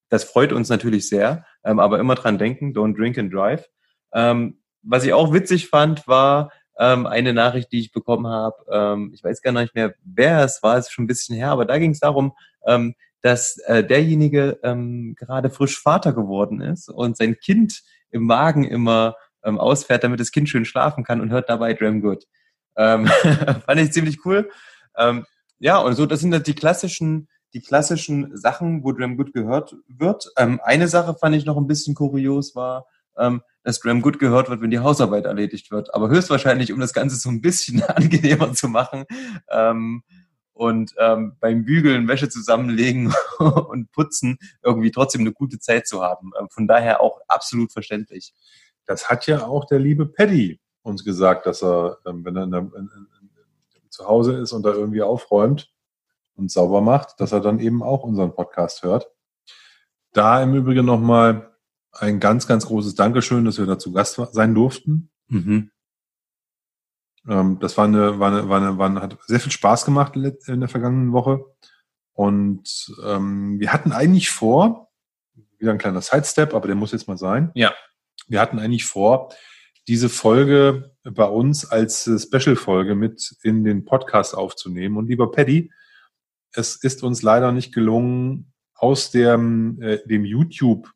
[0.09, 3.67] das freut uns natürlich sehr, ähm, aber immer dran denken, don't drink and drive.
[4.13, 8.55] Ähm, was ich auch witzig fand, war ähm, eine Nachricht, die ich bekommen habe.
[8.71, 11.49] Ähm, ich weiß gar nicht mehr, wer es war, es ist schon ein bisschen her,
[11.49, 12.33] aber da ging es darum,
[12.65, 18.63] ähm, dass äh, derjenige ähm, gerade frisch Vater geworden ist und sein Kind im Magen
[18.63, 22.25] immer ähm, ausfährt, damit das Kind schön schlafen kann und hört dabei Dram Good.
[22.75, 23.07] Ähm,
[23.65, 24.49] fand ich ziemlich cool.
[24.95, 25.25] Ähm,
[25.59, 30.31] ja, und so, das sind die klassischen, die klassischen Sachen, wo Dram Good gehört wird.
[30.37, 32.85] Ähm, eine Sache fand ich noch ein bisschen kurios war,
[33.17, 35.93] ähm, dass Dram Good gehört wird, wenn die Hausarbeit erledigt wird.
[35.93, 39.03] Aber höchstwahrscheinlich, um das Ganze so ein bisschen angenehmer zu machen.
[39.49, 40.03] Ähm,
[40.53, 46.31] und ähm, beim Bügeln, Wäsche zusammenlegen und putzen irgendwie trotzdem eine gute Zeit zu haben.
[46.39, 48.33] Ähm, von daher auch absolut verständlich.
[48.85, 52.51] Das hat ja auch der liebe Paddy uns gesagt, dass er, ähm, wenn er in
[52.51, 55.73] der, in, in, zu Hause ist und da irgendwie aufräumt
[56.35, 59.11] und sauber macht, dass er dann eben auch unseren Podcast hört.
[60.13, 61.56] Da im Übrigen nochmal
[61.99, 65.09] ein ganz, ganz großes Dankeschön, dass wir dazu Gast sein durften.
[65.27, 65.71] Mhm.
[67.27, 70.15] Ähm, das war eine, war eine, war eine, war eine, hat sehr viel Spaß gemacht
[70.15, 71.45] in der vergangenen Woche.
[72.13, 74.89] Und ähm, wir hatten eigentlich vor,
[75.59, 77.51] wieder ein kleiner Sidestep, aber der muss jetzt mal sein.
[77.53, 77.73] Ja.
[78.27, 79.33] Wir hatten eigentlich vor,
[79.87, 84.97] diese Folge bei uns als Special-Folge mit in den Podcast aufzunehmen.
[84.97, 85.71] Und lieber Paddy,
[86.51, 90.91] es ist uns leider nicht gelungen, aus dem, äh, dem YouTube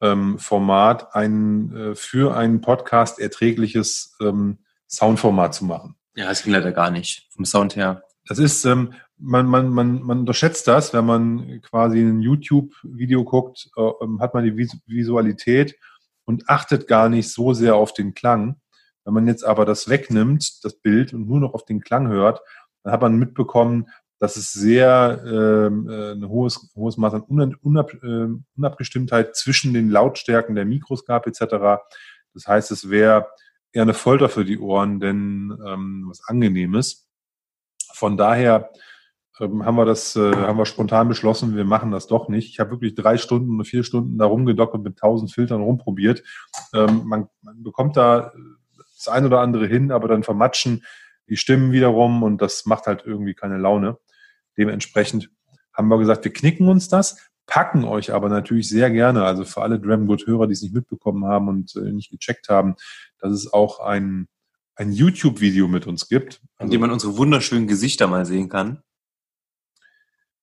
[0.00, 5.96] ähm, Format ein äh, für einen Podcast erträgliches ähm, Soundformat zu machen.
[6.14, 8.02] Ja, es ging leider gar nicht vom Sound her.
[8.26, 13.70] Das ist, ähm, man, man, man, man unterschätzt das, wenn man quasi ein YouTube-Video guckt,
[13.76, 15.76] äh, ähm, hat man die Visualität
[16.24, 18.60] und achtet gar nicht so sehr auf den Klang.
[19.04, 22.40] Wenn man jetzt aber das wegnimmt, das Bild, und nur noch auf den Klang hört,
[22.82, 23.88] dann hat man mitbekommen,
[24.20, 29.90] dass es sehr ähm, äh, ein hohes, hohes Maß an Unab, äh, Unabgestimmtheit zwischen den
[29.90, 31.82] Lautstärken der Mikros gab etc.
[32.34, 33.28] Das heißt, es wäre
[33.72, 37.08] eher eine Folter für die Ohren, denn ähm, was Angenehmes.
[37.94, 38.70] Von daher
[39.40, 42.50] ähm, haben wir das, äh, haben wir spontan beschlossen, wir machen das doch nicht.
[42.50, 46.22] Ich habe wirklich drei Stunden oder vier Stunden da rumgedockt und mit tausend Filtern rumprobiert.
[46.74, 48.32] Ähm, man, man bekommt da
[48.96, 50.84] das ein oder andere hin, aber dann vermatschen
[51.30, 53.96] die Stimmen wiederum und das macht halt irgendwie keine Laune.
[54.56, 55.30] Dementsprechend
[55.72, 59.62] haben wir gesagt, wir knicken uns das, packen euch aber natürlich sehr gerne, also für
[59.62, 62.76] alle Dramgood-Hörer, die es nicht mitbekommen haben und äh, nicht gecheckt haben,
[63.18, 64.28] dass es auch ein,
[64.76, 66.40] ein YouTube-Video mit uns gibt.
[66.56, 68.82] Also, in dem man unsere wunderschönen Gesichter mal sehen kann.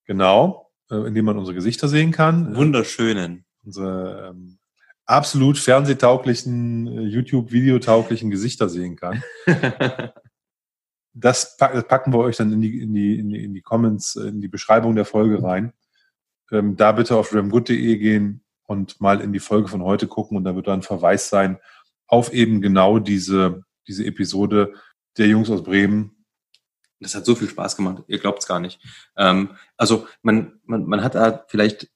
[0.05, 2.55] Genau, äh, in dem man unsere Gesichter sehen kann.
[2.55, 3.45] Wunderschönen.
[3.64, 4.58] Unsere ähm,
[5.05, 9.24] absolut fernsehtauglichen, äh, YouTube-videotauglichen Gesichter sehen kann.
[11.14, 14.28] das packen wir euch dann in die, in die, in die, in die Comments, äh,
[14.28, 15.74] in die Beschreibung der Folge rein.
[16.51, 20.43] Ähm, da bitte auf ramgood.de gehen und mal in die Folge von heute gucken und
[20.43, 21.58] da wird dann ein Verweis sein
[22.08, 24.74] auf eben genau diese, diese Episode
[25.18, 26.26] der Jungs aus Bremen.
[26.99, 28.80] Das hat so viel Spaß gemacht, ihr glaubt es gar nicht.
[29.18, 31.89] Ähm, also man, man, man hat da vielleicht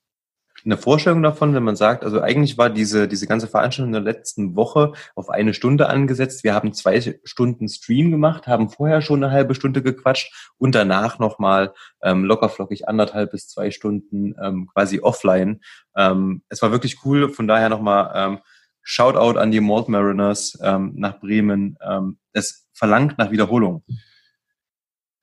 [0.63, 4.13] eine Vorstellung davon, wenn man sagt, also eigentlich war diese, diese ganze Veranstaltung in der
[4.13, 6.43] letzten Woche auf eine Stunde angesetzt.
[6.43, 11.19] Wir haben zwei Stunden Stream gemacht, haben vorher schon eine halbe Stunde gequatscht und danach
[11.19, 15.61] nochmal ähm, lockerflockig anderthalb bis zwei Stunden ähm, quasi offline.
[15.95, 18.39] Ähm, es war wirklich cool, von daher nochmal ähm,
[18.83, 21.77] Shoutout an die Malt Mariners ähm, nach Bremen.
[21.87, 23.83] Ähm, es verlangt nach Wiederholung.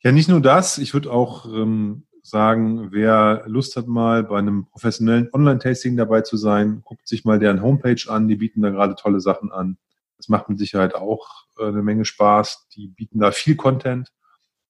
[0.02, 0.78] Ja, nicht nur das.
[0.78, 6.36] Ich würde auch ähm, sagen, wer Lust hat, mal bei einem professionellen Online-Tasting dabei zu
[6.36, 8.28] sein, guckt sich mal deren Homepage an.
[8.28, 9.78] Die bieten da gerade tolle Sachen an.
[10.16, 12.68] Das macht mit Sicherheit auch äh, eine Menge Spaß.
[12.74, 14.12] Die bieten da viel Content.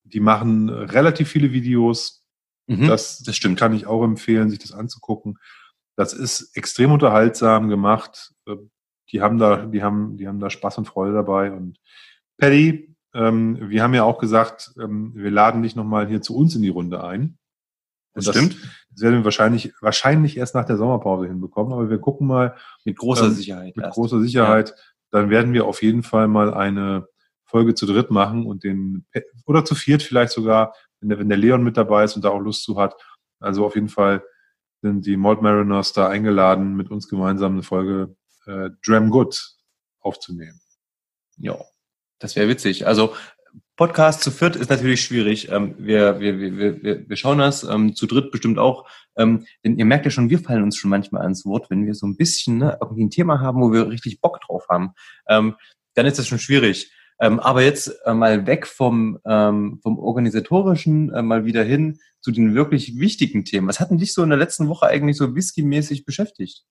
[0.05, 2.25] Die machen relativ viele Videos.
[2.67, 3.59] Mhm, das, das stimmt.
[3.59, 5.39] Kann ich auch empfehlen, sich das anzugucken.
[5.97, 8.35] Das ist extrem unterhaltsam gemacht.
[8.47, 8.57] Äh,
[9.11, 11.51] die haben da, die haben, die haben da Spaß und Freude dabei.
[11.51, 11.79] Und
[12.37, 16.55] Paddy, ähm, wir haben ja auch gesagt, ähm, wir laden dich nochmal hier zu uns
[16.55, 17.39] in die Runde ein.
[18.19, 18.57] Das, das, stimmt.
[18.91, 22.57] Das werden wir wahrscheinlich, wahrscheinlich erst nach der Sommerpause hinbekommen, aber wir gucken mal.
[22.85, 23.77] Mit großer ähm, Sicherheit.
[23.77, 23.95] Mit erst.
[23.95, 24.71] großer Sicherheit.
[24.71, 24.77] Ja.
[25.11, 27.09] Dann werden wir auf jeden Fall mal eine
[27.45, 29.07] Folge zu dritt machen und den,
[29.47, 32.31] oder zu viert vielleicht sogar, wenn der, wenn der Leon mit dabei ist und da
[32.31, 32.95] auch Lust zu hat.
[33.41, 34.23] Also auf jeden Fall
[34.83, 38.17] sind die Malt Mariners da eingeladen, mit uns gemeinsam eine Folge
[38.47, 39.57] äh, Dram Good
[40.01, 40.61] aufzunehmen.
[41.37, 41.57] Ja,
[42.19, 42.87] das wäre witzig.
[42.87, 43.15] Also
[43.79, 45.51] Podcast zu viert ist natürlich schwierig.
[45.53, 48.89] Ähm, wir, wir, wir, wir, wir schauen das ähm, zu dritt bestimmt auch.
[49.17, 51.95] Ähm, denn ihr merkt ja schon, wir fallen uns schon manchmal ans Wort, wenn wir
[51.95, 54.95] so ein bisschen ne, irgendwie ein Thema haben, wo wir richtig Bock drauf haben.
[55.29, 55.55] Ähm,
[55.95, 56.93] dann ist das schon schwierig.
[57.21, 62.33] Ähm, aber jetzt äh, mal weg vom, ähm, vom organisatorischen, äh, mal wieder hin zu
[62.33, 63.69] den wirklich wichtigen Themen.
[63.69, 66.65] Was hat denn dich so in der letzten Woche eigentlich so whisky-mäßig beschäftigt?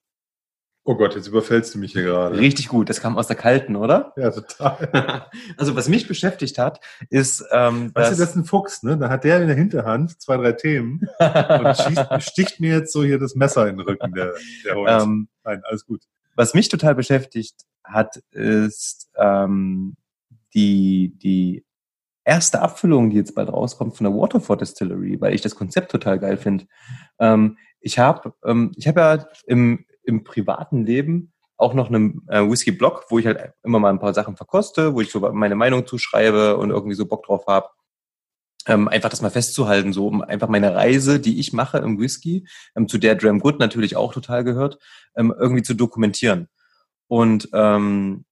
[0.89, 2.37] Oh Gott, jetzt überfällst du mich hier gerade.
[2.37, 4.13] Richtig gut, das kam aus der kalten, oder?
[4.15, 5.27] Ja, total.
[5.57, 6.79] Also was mich beschäftigt hat,
[7.09, 8.97] ist, ähm, Weißt du, das ist ein Fuchs, ne?
[8.97, 13.03] Da hat der in der Hinterhand zwei, drei Themen und schießt, sticht mir jetzt so
[13.03, 14.33] hier das Messer in den Rücken, der,
[14.63, 14.89] der Hund.
[14.89, 16.03] ähm, Nein, alles gut.
[16.37, 19.97] was mich total beschäftigt hat, ist ähm,
[20.53, 21.65] die, die
[22.23, 26.17] erste Abfüllung, die jetzt bald rauskommt von der Waterford Distillery, weil ich das Konzept total
[26.17, 26.65] geil finde.
[27.19, 32.41] Ähm, ich habe ähm, ich hab ja im, im privaten Leben auch noch einen äh,
[32.41, 35.87] Whisky-Blog, wo ich halt immer mal ein paar Sachen verkoste, wo ich so meine Meinung
[35.87, 37.69] zuschreibe und irgendwie so Bock drauf habe.
[38.67, 42.47] Ähm, einfach das mal festzuhalten, so um einfach meine Reise, die ich mache im Whisky,
[42.75, 44.77] ähm, zu der Dram Good natürlich auch total gehört,
[45.15, 46.47] ähm, irgendwie zu dokumentieren.
[47.07, 48.25] Und ähm,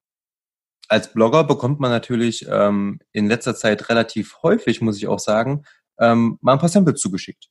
[0.87, 5.63] als Blogger bekommt man natürlich ähm, in letzter Zeit relativ häufig, muss ich auch sagen,
[5.99, 7.47] ähm, mal ein paar Samples zugeschickt.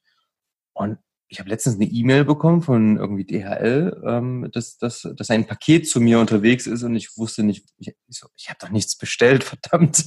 [0.75, 0.99] Und
[1.35, 5.89] ich habe letztens eine E-Mail bekommen von irgendwie DHL, ähm, dass, dass, dass ein Paket
[5.89, 9.43] zu mir unterwegs ist und ich wusste nicht, ich, so, ich habe doch nichts bestellt,
[9.45, 10.05] verdammt.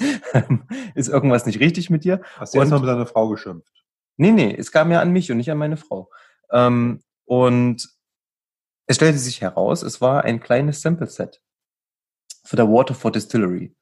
[0.95, 2.21] ist irgendwas nicht richtig mit dir?
[2.37, 3.73] Hast du jetzt und- mal mit deiner Frau geschimpft?
[4.15, 6.09] Nee, nee, es kam ja an mich und nicht an meine Frau.
[6.49, 7.89] Ähm, und
[8.87, 11.41] es stellte sich heraus, es war ein kleines Sample-Set
[12.45, 13.75] für der Waterford Distillery.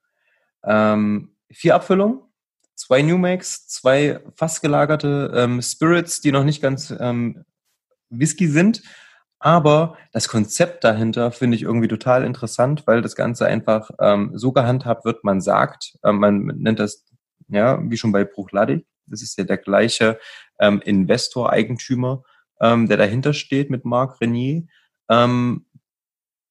[0.64, 2.22] Ähm, vier Abfüllungen,
[2.76, 7.46] zwei New Makes, zwei fast gelagerte ähm, Spirits, die noch nicht ganz ähm,
[8.10, 8.82] Whisky sind.
[9.40, 14.52] Aber das Konzept dahinter finde ich irgendwie total interessant, weil das Ganze einfach ähm, so
[14.52, 17.06] gehandhabt wird, man sagt, ähm, man nennt das,
[17.48, 20.20] ja, wie schon bei Bruchladi, das ist ja der gleiche
[20.60, 22.24] ähm, Investor, Eigentümer,
[22.60, 24.64] ähm, der dahinter steht mit Marc Renier,
[25.10, 25.66] ähm,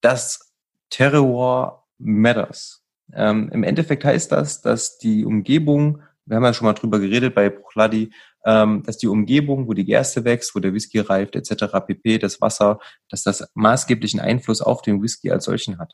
[0.01, 0.53] das
[0.91, 2.85] Terroir matters.
[3.13, 7.35] Ähm, Im Endeffekt heißt das, dass die Umgebung, wir haben ja schon mal drüber geredet
[7.35, 8.13] bei Bruchladi,
[8.45, 12.41] ähm, dass die Umgebung, wo die Gerste wächst, wo der Whisky reift, etc., pp., das
[12.41, 15.93] Wasser, dass das maßgeblichen Einfluss auf den Whisky als solchen hat.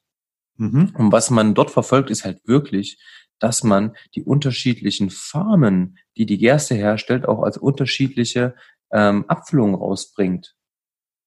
[0.57, 0.93] Mhm.
[0.97, 2.99] Und was man dort verfolgt, ist halt wirklich,
[3.39, 8.55] dass man die unterschiedlichen Farmen, die die Gerste herstellt, auch als unterschiedliche
[8.93, 10.55] ähm, Abfüllungen rausbringt.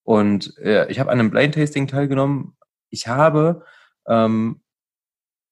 [0.03, 2.55] Und äh, ich habe an einem Blind Tasting teilgenommen.
[2.89, 3.65] Ich habe,
[4.07, 4.61] ähm,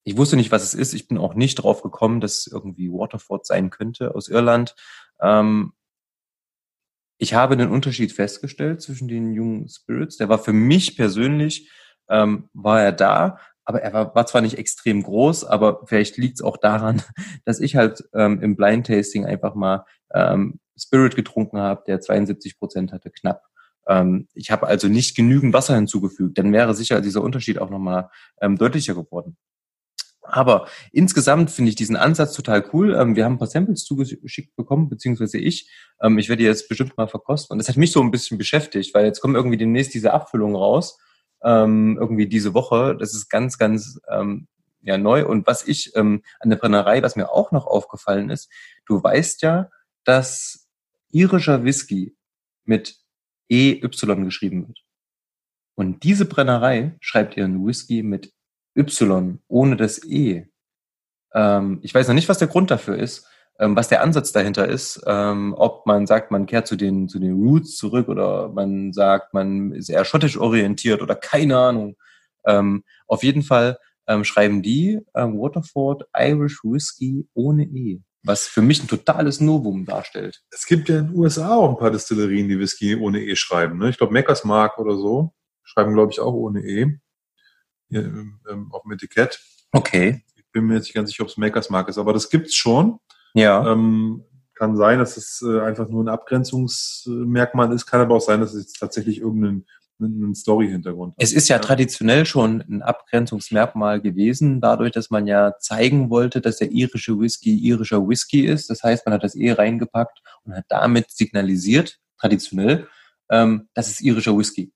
[0.03, 0.93] ich wusste nicht, was es ist.
[0.93, 4.75] Ich bin auch nicht drauf gekommen, dass es irgendwie Waterford sein könnte aus Irland.
[5.21, 5.73] Ähm,
[7.17, 10.17] ich habe den Unterschied festgestellt zwischen den jungen Spirits.
[10.17, 11.69] Der war für mich persönlich,
[12.09, 16.39] ähm, war er da, aber er war, war zwar nicht extrem groß, aber vielleicht liegt
[16.39, 17.03] es auch daran,
[17.45, 22.57] dass ich halt ähm, im Blind Tasting einfach mal ähm, Spirit getrunken habe, der 72
[22.57, 23.43] Prozent hatte, knapp.
[23.87, 28.09] Ähm, ich habe also nicht genügend Wasser hinzugefügt, dann wäre sicher dieser Unterschied auch nochmal
[28.41, 29.37] ähm, deutlicher geworden.
[30.31, 32.95] Aber insgesamt finde ich diesen Ansatz total cool.
[32.95, 35.69] Ähm, wir haben ein paar Samples zugeschickt bekommen, beziehungsweise ich.
[36.01, 37.53] Ähm, ich werde die jetzt bestimmt mal verkosten.
[37.53, 40.55] Und das hat mich so ein bisschen beschäftigt, weil jetzt kommen irgendwie demnächst diese Abfüllungen
[40.55, 40.97] raus.
[41.43, 42.95] Ähm, irgendwie diese Woche.
[42.97, 43.99] Das ist ganz, ganz
[44.83, 45.25] ja, neu.
[45.25, 48.49] Und was ich an der Brennerei, was mir auch noch aufgefallen ist,
[48.85, 49.69] du weißt ja,
[50.03, 50.67] dass
[51.11, 52.15] irischer Whisky
[52.65, 52.95] mit
[53.49, 54.79] EY geschrieben wird.
[55.75, 58.33] Und diese Brennerei schreibt ihren Whisky mit
[58.75, 60.47] Y ohne das E.
[61.33, 63.27] Ähm, ich weiß noch nicht, was der Grund dafür ist,
[63.59, 67.19] ähm, was der Ansatz dahinter ist, ähm, ob man sagt, man kehrt zu den, zu
[67.19, 71.95] den Roots zurück oder man sagt, man ist eher schottisch orientiert oder keine Ahnung.
[72.45, 78.61] Ähm, auf jeden Fall ähm, schreiben die ähm, Waterford Irish Whisky ohne E, was für
[78.61, 80.41] mich ein totales Novum darstellt.
[80.49, 83.77] Es gibt ja in den USA auch ein paar Destillerien, die Whisky ohne E schreiben.
[83.77, 83.89] Ne?
[83.89, 86.97] Ich glaube, Meckers Mark oder so schreiben, glaube ich, auch ohne E.
[87.99, 89.39] Ähm, auf dem Etikett.
[89.71, 90.23] Okay.
[90.35, 92.55] Ich bin mir jetzt nicht ganz sicher, ob es Makers Mark ist, aber das gibt's
[92.55, 92.99] schon.
[93.33, 93.71] Ja.
[93.71, 94.23] Ähm,
[94.55, 98.53] kann sein, dass es äh, einfach nur ein Abgrenzungsmerkmal ist, kann aber auch sein, dass
[98.53, 99.65] es tatsächlich irgendeinen
[100.03, 101.23] einen Story-Hintergrund hat.
[101.23, 106.57] Es ist ja traditionell schon ein Abgrenzungsmerkmal gewesen, dadurch, dass man ja zeigen wollte, dass
[106.57, 108.69] der irische Whisky irischer Whisky ist.
[108.69, 112.87] Das heißt, man hat das E reingepackt und hat damit signalisiert, traditionell,
[113.29, 114.71] ähm, das ist irischer Whisky.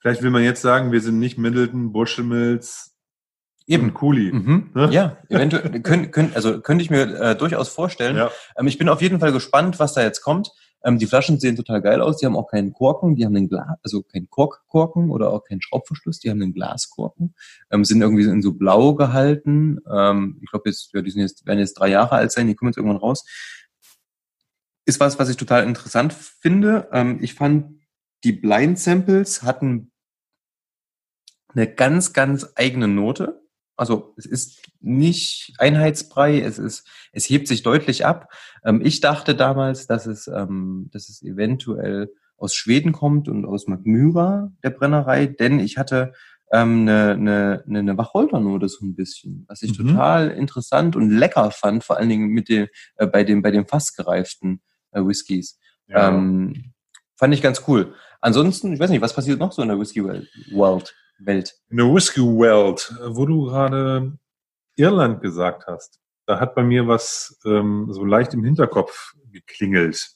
[0.00, 2.98] Vielleicht will man jetzt sagen, wir sind nicht Middleton, Bushmills
[3.68, 3.92] Eben.
[3.92, 4.32] Cooley.
[4.32, 4.70] Mhm.
[4.74, 4.88] Ne?
[4.90, 8.16] Ja, eventuell, können, können, also könnte ich mir äh, durchaus vorstellen.
[8.16, 8.30] Ja.
[8.56, 10.50] Ähm, ich bin auf jeden Fall gespannt, was da jetzt kommt.
[10.82, 12.16] Ähm, die Flaschen sehen total geil aus.
[12.16, 15.60] Die haben auch keinen Korken, die haben einen Glas, also keinen Korkkorken oder auch keinen
[15.60, 16.18] Schraubverschluss.
[16.18, 17.34] Die haben einen Glaskorken,
[17.70, 19.80] ähm, sind irgendwie in so blau gehalten.
[19.90, 22.46] Ähm, ich glaube jetzt, ja, die sind jetzt werden jetzt drei Jahre alt sein.
[22.46, 23.24] Die kommen jetzt irgendwann raus.
[24.86, 26.88] Ist was, was ich total interessant finde.
[26.92, 27.77] Ähm, ich fand
[28.24, 29.92] die Blind Samples hatten
[31.54, 33.42] eine ganz, ganz eigene Note.
[33.76, 38.32] Also es ist nicht Einheitsbrei, es ist, es hebt sich deutlich ab.
[38.64, 43.66] Ähm, ich dachte damals, dass es, ähm, dass es eventuell aus Schweden kommt und aus
[43.66, 46.12] Magmyra, der Brennerei, denn ich hatte
[46.50, 49.88] ähm, eine, eine, eine Wacholdernote so ein bisschen, was ich Mhm.
[49.88, 53.66] total interessant und lecker fand, vor allen Dingen mit dem, äh, bei dem, bei den
[53.66, 54.60] fast gereiften
[54.92, 55.58] äh, Whiskys.
[55.90, 56.72] Ähm,
[57.18, 57.94] fand ich ganz cool.
[58.20, 60.94] Ansonsten, ich weiß nicht, was passiert noch so in der Whisky World?
[61.18, 61.54] Welt?
[61.68, 64.16] In der Whisky World, wo du gerade
[64.76, 70.10] Irland gesagt hast, da hat bei mir was ähm, so leicht im Hinterkopf geklingelt.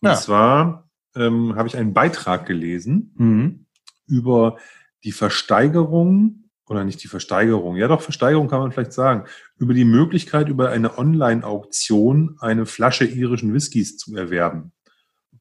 [0.00, 0.14] Und Ja.
[0.16, 3.66] zwar ähm, habe ich einen Beitrag gelesen Mhm.
[4.06, 4.58] über
[5.04, 9.24] die Versteigerung, oder nicht die Versteigerung, ja doch, Versteigerung kann man vielleicht sagen,
[9.58, 14.72] über die Möglichkeit, über eine Online-Auktion eine Flasche irischen Whiskys zu erwerben.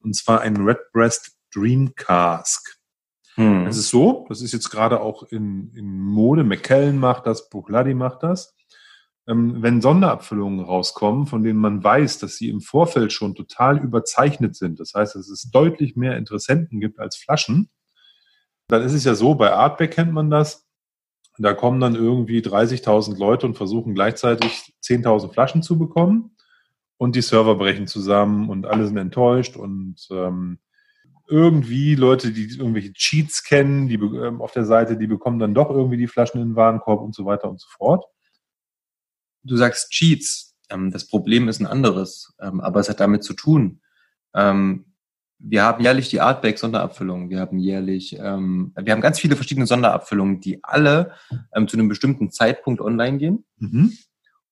[0.04, 2.78] Und zwar einen Redbreast Dream Cask.
[3.36, 3.68] Mhm.
[3.68, 7.96] Es ist so, das ist jetzt gerade auch in, in Mode, McKellen macht das, Bruichladdich
[7.96, 8.56] macht das.
[9.28, 14.56] Ähm, wenn Sonderabfüllungen rauskommen, von denen man weiß, dass sie im Vorfeld schon total überzeichnet
[14.56, 17.70] sind, das heißt, dass es deutlich mehr Interessenten gibt als Flaschen,
[18.68, 20.68] dann ist es ja so, bei Artback kennt man das,
[21.38, 26.33] da kommen dann irgendwie 30.000 Leute und versuchen gleichzeitig 10.000 Flaschen zu bekommen
[27.04, 30.60] und die Server brechen zusammen und alle sind enttäuscht und ähm,
[31.28, 35.70] irgendwie Leute, die irgendwelche Cheats kennen, die ähm, auf der Seite, die bekommen dann doch
[35.70, 38.06] irgendwie die Flaschen in den Warenkorb und so weiter und so fort.
[39.44, 40.56] Du sagst Cheats.
[40.70, 43.82] Ähm, das Problem ist ein anderes, ähm, aber es hat damit zu tun.
[44.34, 44.86] Ähm,
[45.40, 47.30] wir haben jährlich die Artback Sonderabfüllungen.
[47.30, 51.12] Wir haben jährlich, ähm, wir haben ganz viele verschiedene Sonderabfüllungen, die alle
[51.54, 53.92] ähm, zu einem bestimmten Zeitpunkt online gehen Mhm.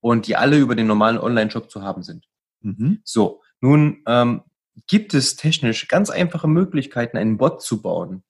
[0.01, 2.27] und die alle über den normalen Online-Shop zu haben sind.
[2.61, 3.01] Mhm.
[3.03, 4.43] So, nun ähm,
[4.87, 8.23] gibt es technisch ganz einfache Möglichkeiten, einen Bot zu bauen,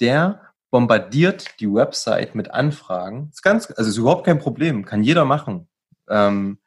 [0.00, 3.28] der bombardiert die Website mit Anfragen.
[3.32, 5.68] Ist ganz, also ist überhaupt kein Problem, kann jeder machen.
[6.08, 6.58] Ähm,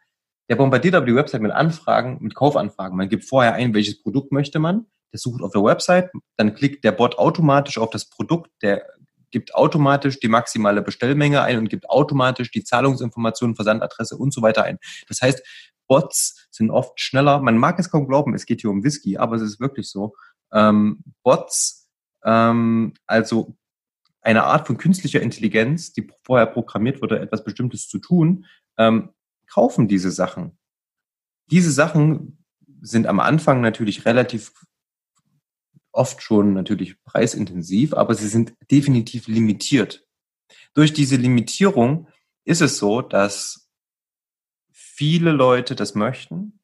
[0.50, 2.96] der bombardiert aber die Website mit Anfragen, mit Kaufanfragen.
[2.96, 4.86] Man gibt vorher ein, welches Produkt möchte man.
[5.12, 8.86] Der sucht auf der Website, dann klickt der Bot automatisch auf das Produkt, der
[9.30, 14.64] gibt automatisch die maximale Bestellmenge ein und gibt automatisch die Zahlungsinformationen, Versandadresse und so weiter
[14.64, 14.80] ein.
[15.08, 15.44] Das heißt,
[15.88, 17.40] Bots sind oft schneller.
[17.42, 20.16] Man mag es kaum glauben, es geht hier um Whisky, aber es ist wirklich so.
[20.52, 21.88] Ähm, Bots,
[22.24, 23.58] ähm, also
[24.22, 28.46] eine Art von künstlicher Intelligenz, die vorher programmiert wurde, etwas Bestimmtes zu tun,
[28.78, 29.14] ähm,
[29.48, 30.58] kaufen diese Sachen.
[31.50, 32.44] Diese Sachen
[32.82, 34.52] sind am Anfang natürlich relativ
[35.94, 40.06] oft schon natürlich preisintensiv, aber sie sind definitiv limitiert.
[40.74, 42.08] Durch diese Limitierung
[42.46, 43.67] ist es so, dass
[44.98, 46.60] viele Leute das möchten.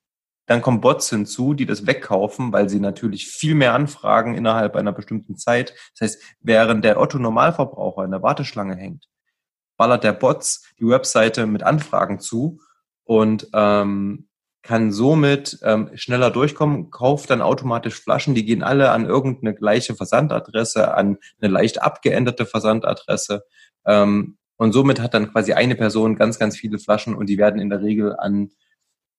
[0.47, 4.91] Dann kommen Bots hinzu, die das wegkaufen, weil sie natürlich viel mehr anfragen innerhalb einer
[4.91, 5.73] bestimmten Zeit.
[5.97, 9.07] Das heißt, während der Otto Normalverbraucher in der Warteschlange hängt,
[9.77, 12.59] ballert der Bots die Webseite mit Anfragen zu
[13.05, 14.27] und ähm,
[14.63, 19.95] kann somit ähm, schneller durchkommen, kauft dann automatisch Flaschen, die gehen alle an irgendeine gleiche
[19.95, 23.43] Versandadresse, an eine leicht abgeänderte Versandadresse.
[23.85, 27.59] Ähm, und somit hat dann quasi eine Person ganz, ganz viele Flaschen und die werden
[27.59, 28.49] in der Regel an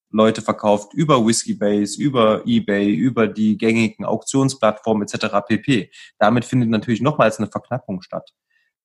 [0.09, 5.27] Leute verkauft über Whiskybase, über eBay, über die gängigen Auktionsplattformen etc.
[5.47, 5.91] pp.
[6.17, 8.31] Damit findet natürlich nochmals eine Verknappung statt.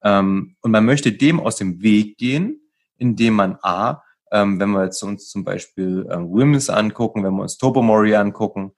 [0.04, 2.60] Ähm, und man möchte dem aus dem Weg gehen,
[2.98, 7.42] indem man A, ähm, wenn wir jetzt uns zum Beispiel ähm, Wims angucken, wenn wir
[7.42, 8.72] uns Topomori angucken,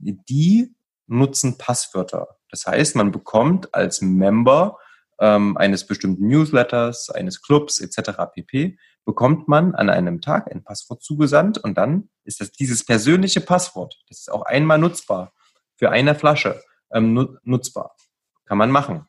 [0.00, 0.74] die
[1.06, 2.26] nutzen Passwörter.
[2.50, 4.78] Das heißt, man bekommt als Member
[5.20, 8.10] ähm, eines bestimmten Newsletters, eines Clubs etc.
[8.34, 8.78] pp.
[9.04, 14.02] bekommt man an einem Tag ein Passwort zugesandt und dann ist das dieses persönliche Passwort,
[14.08, 15.32] das ist auch einmal nutzbar
[15.76, 16.60] für eine Flasche
[16.92, 17.96] ähm, nu nutzbar.
[18.44, 19.06] Kann man machen.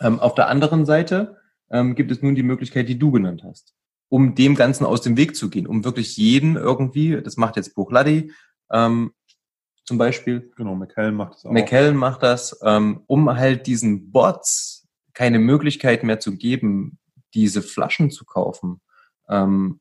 [0.00, 1.36] Ähm, auf der anderen Seite
[1.70, 3.74] ähm, gibt es nun die Möglichkeit, die du genannt hast,
[4.08, 7.74] um dem Ganzen aus dem Weg zu gehen, um wirklich jeden irgendwie, das macht jetzt
[7.74, 8.32] Bruchladi
[8.70, 9.12] ähm,
[9.84, 11.50] zum Beispiel, Genau, McKellen macht das auch.
[11.50, 14.79] McKellen macht das, ähm, um halt diesen Bots
[15.14, 16.98] keine Möglichkeit mehr zu geben,
[17.34, 18.80] diese Flaschen zu kaufen.
[19.28, 19.80] Ähm,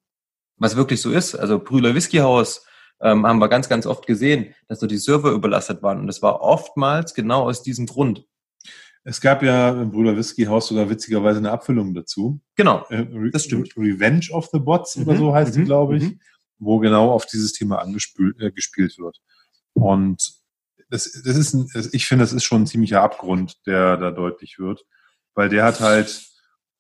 [0.58, 1.36] was wirklich so ist.
[1.36, 2.66] Also Brühler Whiskyhaus
[3.02, 6.02] ähm, haben wir ganz, ganz oft gesehen, dass dort die Server überlastet waren.
[6.02, 8.26] Und das war oftmals genau aus diesem Grund.
[9.04, 12.42] Es gab ja im Brüder Whisky Haus sogar witzigerweise eine Abfüllung dazu.
[12.56, 12.86] Genau.
[12.90, 13.76] Äh, Das stimmt.
[13.78, 16.20] Revenge of the Bots oder Mhm, so heißt die, mhm, glaube ich, mhm.
[16.60, 19.20] wo genau auf dieses Thema angespült äh, gespielt wird.
[19.74, 20.34] Und
[20.90, 24.60] das, das ist ein, ich finde, das ist schon ein ziemlicher Abgrund, der da deutlich
[24.60, 24.86] wird,
[25.40, 26.28] weil der hat halt,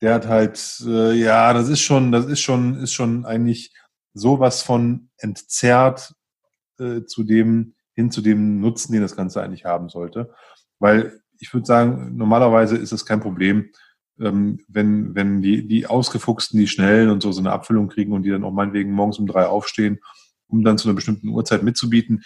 [0.02, 3.74] der hat halt, äh, ja, das ist schon, das ist schon, ist schon eigentlich
[4.14, 6.14] sowas von entzerrt
[6.78, 10.34] äh, zu dem hin zu dem Nutzen, den das Ganze eigentlich haben sollte,
[10.78, 13.70] weil ich würde sagen, normalerweise ist es kein Problem,
[14.20, 18.24] ähm, wenn, wenn die, die Ausgefuchsten, die Schnellen und so so eine Abfüllung kriegen und
[18.24, 20.02] die dann auch meinetwegen morgens um drei aufstehen,
[20.48, 22.24] um dann zu einer bestimmten Uhrzeit mitzubieten,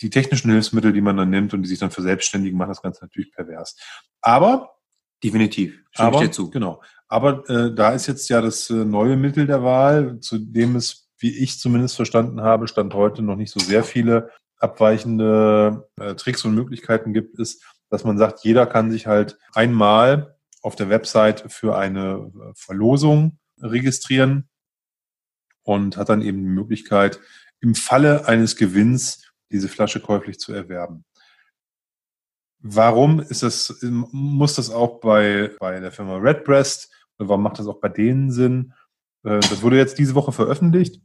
[0.00, 3.04] die technischen Hilfsmittel, die man dann nimmt und die sich dann verselbstständigen, machen das Ganze
[3.04, 3.76] natürlich pervers.
[4.20, 4.75] Aber
[5.22, 5.78] Definitiv.
[5.90, 6.50] Stimme aber, ich dir zu.
[6.50, 6.82] Genau.
[7.08, 11.08] Aber äh, da ist jetzt ja das äh, neue Mittel der Wahl, zu dem es,
[11.18, 16.44] wie ich zumindest verstanden habe, Stand heute noch nicht so sehr viele abweichende äh, Tricks
[16.44, 21.44] und Möglichkeiten gibt, ist, dass man sagt, jeder kann sich halt einmal auf der Website
[21.52, 24.48] für eine äh, Verlosung registrieren
[25.62, 27.20] und hat dann eben die Möglichkeit,
[27.60, 31.04] im Falle eines Gewinns diese Flasche käuflich zu erwerben.
[32.68, 37.78] Warum ist das, muss das auch bei, bei der Firma Redbreast, warum macht das auch
[37.78, 38.72] bei denen Sinn?
[39.22, 41.00] Äh, das wurde jetzt diese Woche veröffentlicht.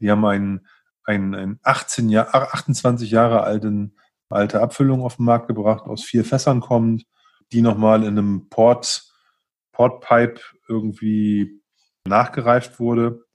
[0.00, 0.66] Die haben einen,
[1.04, 3.94] einen, einen 18 Jahr, 28 Jahre alten,
[4.30, 7.04] alte Abfüllung auf den Markt gebracht, aus vier Fässern kommend,
[7.52, 9.12] die nochmal in einem Port,
[9.72, 11.60] Portpipe irgendwie
[12.08, 13.26] nachgereift wurde.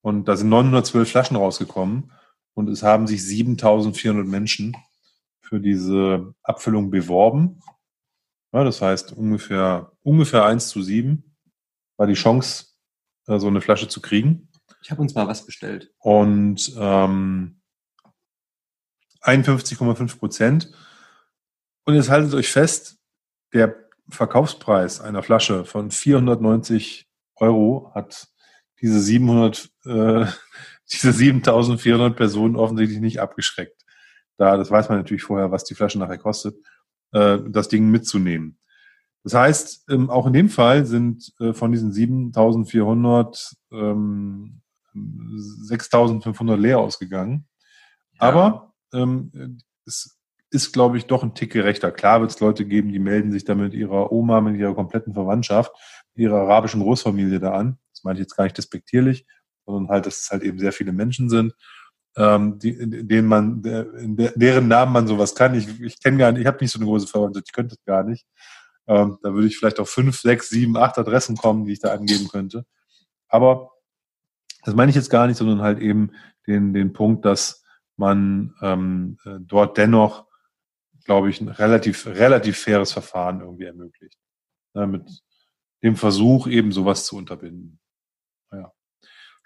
[0.00, 2.12] Und da sind 912 Flaschen rausgekommen
[2.54, 4.74] und es haben sich 7400 Menschen
[5.50, 7.60] für diese Abfüllung beworben.
[8.52, 11.36] Ja, das heißt, ungefähr, ungefähr 1 zu 7
[11.96, 12.66] war die Chance,
[13.26, 14.48] äh, so eine Flasche zu kriegen.
[14.80, 15.92] Ich habe uns mal was bestellt.
[15.98, 17.60] Und ähm,
[19.22, 20.72] 51,5 Prozent.
[21.84, 22.98] Und jetzt haltet euch fest,
[23.52, 23.74] der
[24.08, 28.28] Verkaufspreis einer Flasche von 490 Euro hat
[28.80, 30.26] diese 700, äh,
[30.92, 33.79] diese 7400 Personen offensichtlich nicht abgeschreckt.
[34.40, 36.56] Da, das weiß man natürlich vorher, was die Flasche nachher kostet,
[37.12, 38.58] äh, das Ding mitzunehmen.
[39.22, 44.62] Das heißt, ähm, auch in dem Fall sind äh, von diesen 7400 ähm,
[44.94, 47.48] 6500 leer ausgegangen.
[48.14, 48.20] Ja.
[48.22, 50.18] Aber ähm, es
[50.50, 51.92] ist, glaube ich, doch ein Tick gerechter.
[51.92, 55.12] Klar wird es Leute geben, die melden sich da mit ihrer Oma, mit ihrer kompletten
[55.12, 55.70] Verwandtschaft,
[56.14, 57.78] ihrer arabischen Großfamilie da an.
[57.92, 59.26] Das meine ich jetzt gar nicht despektierlich,
[59.66, 61.52] sondern halt, dass es halt eben sehr viele Menschen sind,
[62.16, 65.54] ähm, die, in denen man, in deren Namen man sowas kann.
[65.54, 67.84] Ich, ich kenne gar nicht, ich habe nicht so eine große Verwandtschaft, ich könnte es
[67.84, 68.26] gar nicht.
[68.86, 71.92] Ähm, da würde ich vielleicht auf fünf, sechs, sieben, acht Adressen kommen, die ich da
[71.92, 72.64] angeben könnte.
[73.28, 73.70] Aber
[74.64, 76.10] das meine ich jetzt gar nicht, sondern halt eben
[76.46, 77.64] den, den Punkt, dass
[77.96, 80.26] man ähm, äh, dort dennoch,
[81.04, 84.18] glaube ich, ein relativ, relativ faires Verfahren irgendwie ermöglicht.
[84.74, 85.22] Ja, mit
[85.82, 87.79] dem Versuch, eben sowas zu unterbinden.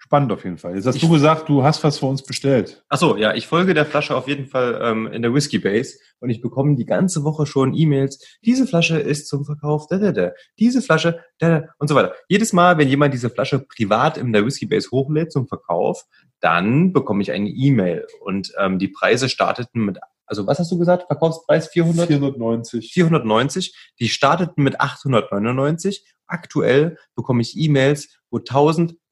[0.05, 0.75] Spannend auf jeden Fall.
[0.75, 2.83] Jetzt hast ich, du gesagt, du hast was für uns bestellt.
[2.89, 5.97] Ach so, ja, ich folge der Flasche auf jeden Fall ähm, in der Whiskey Base
[6.19, 8.23] und ich bekomme die ganze Woche schon E-Mails.
[8.45, 10.31] Diese Flasche ist zum Verkauf, da, da, da.
[10.59, 12.13] Diese Flasche, da, da, und so weiter.
[12.29, 16.05] Jedes Mal, wenn jemand diese Flasche privat in der Whiskey Base hochlädt zum Verkauf,
[16.39, 19.97] dann bekomme ich eine E-Mail und ähm, die Preise starteten mit
[20.27, 21.05] also was hast du gesagt?
[21.07, 22.07] Verkaufspreis 400?
[22.07, 22.91] 490.
[22.93, 23.75] 490.
[23.99, 26.03] Die starteten mit 899.
[26.27, 28.39] Aktuell bekomme ich E-Mails, wo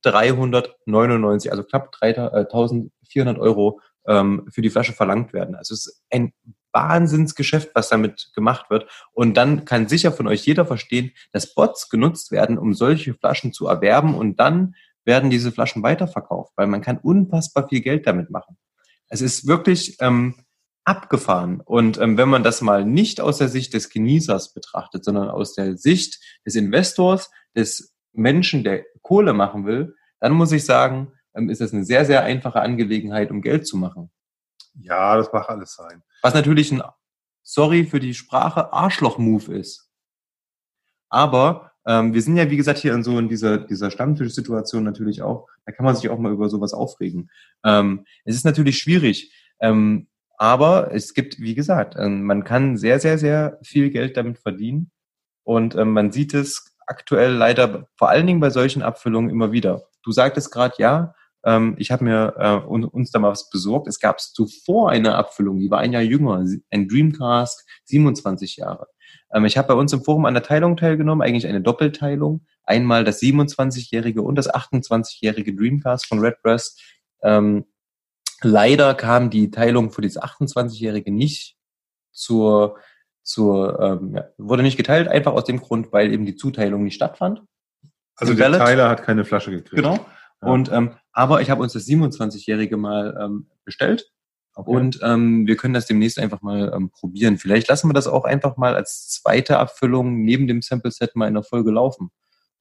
[0.06, 5.56] 1399, also knapp 1400 Euro ähm, für die Flasche verlangt werden.
[5.56, 6.34] Also es ist ein
[6.72, 8.90] Wahnsinnsgeschäft, was damit gemacht wird.
[9.14, 13.54] Und dann kann sicher von euch jeder verstehen, dass Bots genutzt werden, um solche Flaschen
[13.54, 14.76] zu erwerben und dann
[15.06, 18.58] werden diese Flaschen weiterverkauft, weil man kann unfassbar viel Geld damit machen.
[19.10, 20.36] Es ist wirklich ähm,
[20.86, 21.62] abgefahren.
[21.62, 25.54] Und ähm, wenn man das mal nicht aus der Sicht des Genießers betrachtet, sondern aus
[25.54, 31.50] der Sicht des Investors, des Menschen, der Kohle machen will, dann muss ich sagen, ähm,
[31.50, 34.12] ist das eine sehr, sehr einfache Angelegenheit, um Geld zu machen.
[34.76, 36.04] Ja, das mag alles sein.
[36.22, 36.82] Was natürlich ein,
[37.44, 39.90] sorry für die Sprache, Arschloch-Move ist.
[41.10, 45.22] Aber ähm, wir sind ja, wie gesagt, hier in so in dieser, dieser Stammtisch-Situation natürlich
[45.22, 47.30] auch, da kann man sich auch mal über sowas aufregen.
[47.64, 49.34] Ähm, es ist natürlich schwierig.
[49.60, 50.08] Ähm,
[50.38, 54.92] aber es gibt, wie gesagt, ähm, man kann sehr, sehr, sehr viel Geld damit verdienen.
[55.44, 59.84] Und ähm, man sieht es aktuell leider vor allen Dingen bei solchen Abfüllungen immer wieder.
[60.04, 61.16] Du sagtest gerade, ja,
[61.46, 63.88] ähm, ich habe mir äh, uns da mal was besorgt.
[63.88, 68.88] Es gab zuvor eine Abfüllung, die war ein Jahr jünger, ein Dreamcast, 27 Jahre.
[69.46, 72.46] Ich habe bei uns im Forum an der Teilung teilgenommen, eigentlich eine Doppelteilung.
[72.66, 76.80] Einmal das 27-jährige und das 28-jährige Dreamcast von Redbreast.
[78.44, 81.56] Leider kam die Teilung für diese 28-Jährige nicht
[82.12, 82.78] zur,
[83.24, 86.96] zur ähm, ja, wurde nicht geteilt, einfach aus dem Grund, weil eben die Zuteilung nicht
[86.96, 87.42] stattfand.
[88.16, 89.76] Also der Teiler hat keine Flasche gekriegt.
[89.76, 89.96] Genau.
[90.42, 90.48] Ja.
[90.48, 94.12] Und ähm, aber ich habe uns das 27-Jährige mal ähm, bestellt.
[94.56, 94.70] Okay.
[94.70, 97.38] Und ähm, wir können das demnächst einfach mal ähm, probieren.
[97.38, 101.28] Vielleicht lassen wir das auch einfach mal als zweite Abfüllung neben dem Sample Set mal
[101.28, 102.12] in der Folge laufen.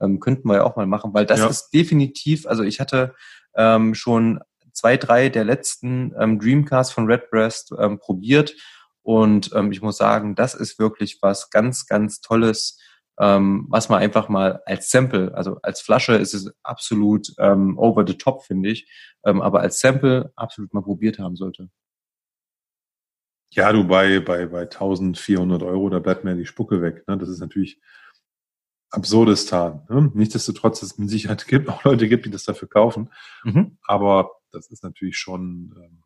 [0.01, 1.49] Ähm, könnten wir ja auch mal machen, weil das ja.
[1.49, 3.15] ist definitiv, also ich hatte
[3.55, 4.41] ähm, schon
[4.73, 8.55] zwei, drei der letzten ähm, Dreamcasts von Redbreast ähm, probiert.
[9.03, 12.79] Und ähm, ich muss sagen, das ist wirklich was ganz, ganz Tolles.
[13.21, 18.05] ähm, was man einfach mal als Sample, also als Flasche ist es absolut ähm, over
[18.07, 18.91] the top, finde ich,
[19.25, 21.69] ähm, aber als Sample absolut mal probiert haben sollte.
[23.55, 27.07] Ja, du bei, bei, bei 1400 Euro, da bleibt mir die Spucke weg.
[27.07, 27.19] Ne?
[27.19, 27.79] Das ist natürlich
[28.91, 29.87] Absurdistan.
[29.91, 30.11] Ne?
[30.15, 33.11] Nichtsdestotrotz, dass es mit Sicherheit gibt, auch Leute gibt, die das dafür kaufen.
[33.45, 33.79] Mhm.
[33.87, 36.03] Aber das ist natürlich schon ähm,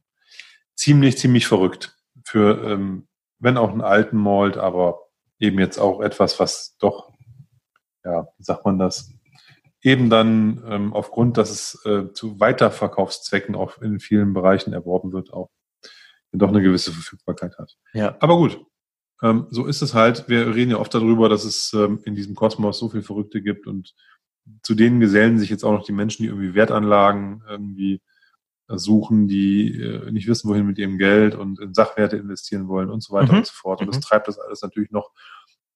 [0.74, 1.95] ziemlich, ziemlich verrückt.
[2.26, 3.06] Für, ähm,
[3.38, 5.06] wenn auch einen alten Malt, aber
[5.38, 7.12] eben jetzt auch etwas, was doch,
[8.04, 9.12] ja, wie sagt man das,
[9.82, 15.32] eben dann ähm, aufgrund, dass es äh, zu Weiterverkaufszwecken auch in vielen Bereichen erworben wird,
[15.32, 15.50] auch
[16.32, 17.76] doch eine gewisse Verfügbarkeit hat.
[17.94, 18.16] Ja.
[18.20, 18.60] Aber gut,
[19.22, 20.28] ähm, so ist es halt.
[20.28, 23.66] Wir reden ja oft darüber, dass es ähm, in diesem Kosmos so viel Verrückte gibt
[23.66, 23.94] und
[24.62, 28.00] zu denen gesellen sich jetzt auch noch die Menschen, die irgendwie Wertanlagen irgendwie
[28.68, 33.02] suchen, die äh, nicht wissen, wohin mit ihrem Geld und in Sachwerte investieren wollen und
[33.02, 33.38] so weiter mhm.
[33.38, 33.80] und so fort.
[33.80, 34.02] Und das mhm.
[34.02, 35.10] treibt das alles natürlich noch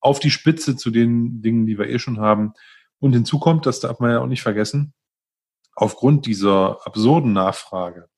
[0.01, 2.55] auf die Spitze zu den Dingen, die wir eh schon haben.
[2.99, 4.95] Und hinzu kommt, das darf man ja auch nicht vergessen,
[5.75, 8.09] aufgrund dieser absurden Nachfrage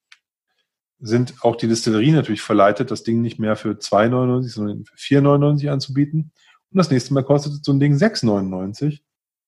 [0.99, 5.69] sind auch die Distillerien natürlich verleitet, das Ding nicht mehr für 2,99, sondern für 4,99
[5.69, 6.33] anzubieten.
[6.71, 9.01] Und das nächste Mal kostet so ein Ding 6,99,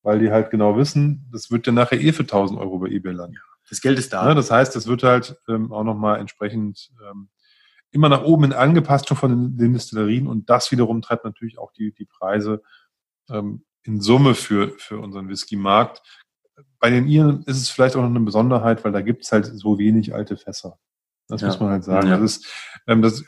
[0.02, 3.12] weil die halt genau wissen, das wird ja nachher eh für 1000 Euro bei eBay
[3.12, 3.38] landen.
[3.68, 4.28] Das Geld ist da.
[4.28, 7.28] Ja, das heißt, das wird halt ähm, auch nochmal entsprechend ähm,
[7.90, 11.72] immer nach oben angepasst schon von den, den Distillerien und das wiederum treibt natürlich auch
[11.72, 12.62] die, die Preise
[13.30, 16.02] ähm, in Summe für, für unseren Whisky-Markt.
[16.78, 19.46] Bei den Iren ist es vielleicht auch noch eine Besonderheit, weil da gibt es halt
[19.46, 20.78] so wenig alte Fässer.
[21.28, 21.48] Das ja.
[21.48, 22.08] muss man halt sagen.
[22.08, 22.18] Ja.
[22.18, 22.52] Das ist,
[22.86, 23.24] ähm, das,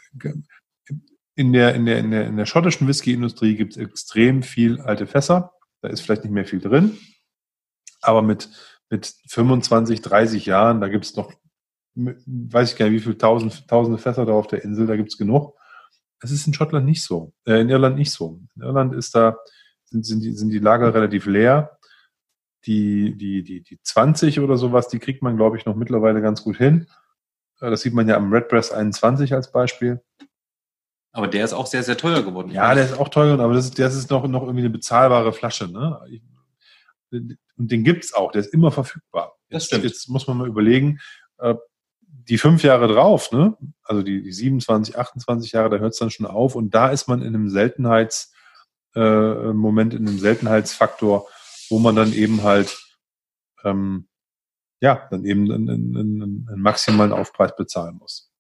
[1.35, 5.07] in der, in der, in der, in der schottischen Whisky-Industrie gibt es extrem viel alte
[5.07, 5.53] Fässer.
[5.83, 6.99] Da ist vielleicht nicht mehr viel drin.
[8.01, 8.49] Aber mit,
[8.91, 11.33] mit 25, 30 Jahren, da gibt es noch,
[11.95, 15.11] weiß ich gar nicht, wie viele tausend, tausende Fässer da auf der Insel, da gibt
[15.11, 15.55] es genug.
[16.21, 18.41] Es ist in Schottland nicht so, äh, in Irland nicht so.
[18.55, 19.37] In Irland ist da,
[19.85, 21.79] sind, sind, die, sind die Lager relativ leer.
[22.65, 26.43] Die, die, die, die 20 oder sowas, die kriegt man, glaube ich, noch mittlerweile ganz
[26.43, 26.89] gut hin.
[27.61, 30.01] Äh, das sieht man ja am Redbreast 21 als Beispiel.
[31.13, 32.51] Aber der ist auch sehr, sehr teuer geworden.
[32.51, 34.71] Ja, der ist auch teuer geworden, aber das ist, das ist noch, noch irgendwie eine
[34.71, 35.67] bezahlbare Flasche.
[35.69, 35.99] Ne?
[37.11, 39.37] Und den gibt's auch, der ist immer verfügbar.
[39.49, 39.85] Das stimmt.
[39.85, 40.99] Jetzt muss man mal überlegen,
[41.39, 41.55] äh,
[42.01, 43.57] die fünf Jahre drauf, ne?
[43.83, 47.09] also die, die 27, 28 Jahre, da hört es dann schon auf und da ist
[47.09, 51.29] man in einem Seltenheitsmoment, äh, in einem Seltenheitsfaktor,
[51.71, 52.77] wo man dann eben halt
[53.65, 54.09] ähm,
[54.81, 58.31] ja, dann eben einen, einen, einen maximalen Aufpreis bezahlen muss.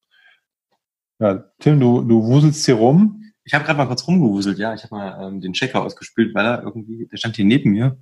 [1.18, 3.22] Ja, Tim, du, du wuselst hier rum.
[3.44, 4.74] Ich habe gerade mal kurz rumgewuselt, ja.
[4.74, 7.98] Ich habe mal ähm, den Checker ausgespült, weil er irgendwie, der stand hier neben mir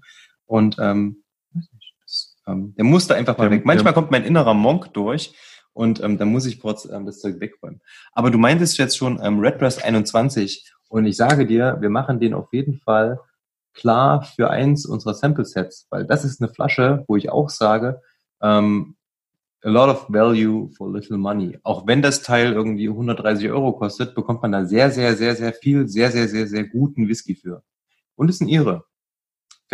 [0.47, 1.23] und ähm,
[2.03, 3.67] das, ähm, der musste einfach mal der, weg.
[3.67, 5.35] Manchmal der, kommt mein innerer Monk durch
[5.73, 7.81] und ähm, dann muss ich kurz ähm, das Zeug wegräumen.
[8.13, 12.35] Aber du meintest jetzt schon ähm, Redbreast 21 und ich sage dir, wir machen den
[12.35, 13.21] auf jeden Fall
[13.75, 18.01] klar für eins unserer Sample Sets, weil das ist eine Flasche, wo ich auch sage,
[18.41, 18.97] ähm,
[19.65, 21.59] a lot of value for little money.
[21.63, 25.53] Auch wenn das Teil irgendwie 130 Euro kostet, bekommt man da sehr, sehr, sehr, sehr
[25.53, 27.63] viel, sehr, sehr, sehr, sehr guten Whisky für.
[28.15, 28.85] Und es ist ein Ihre.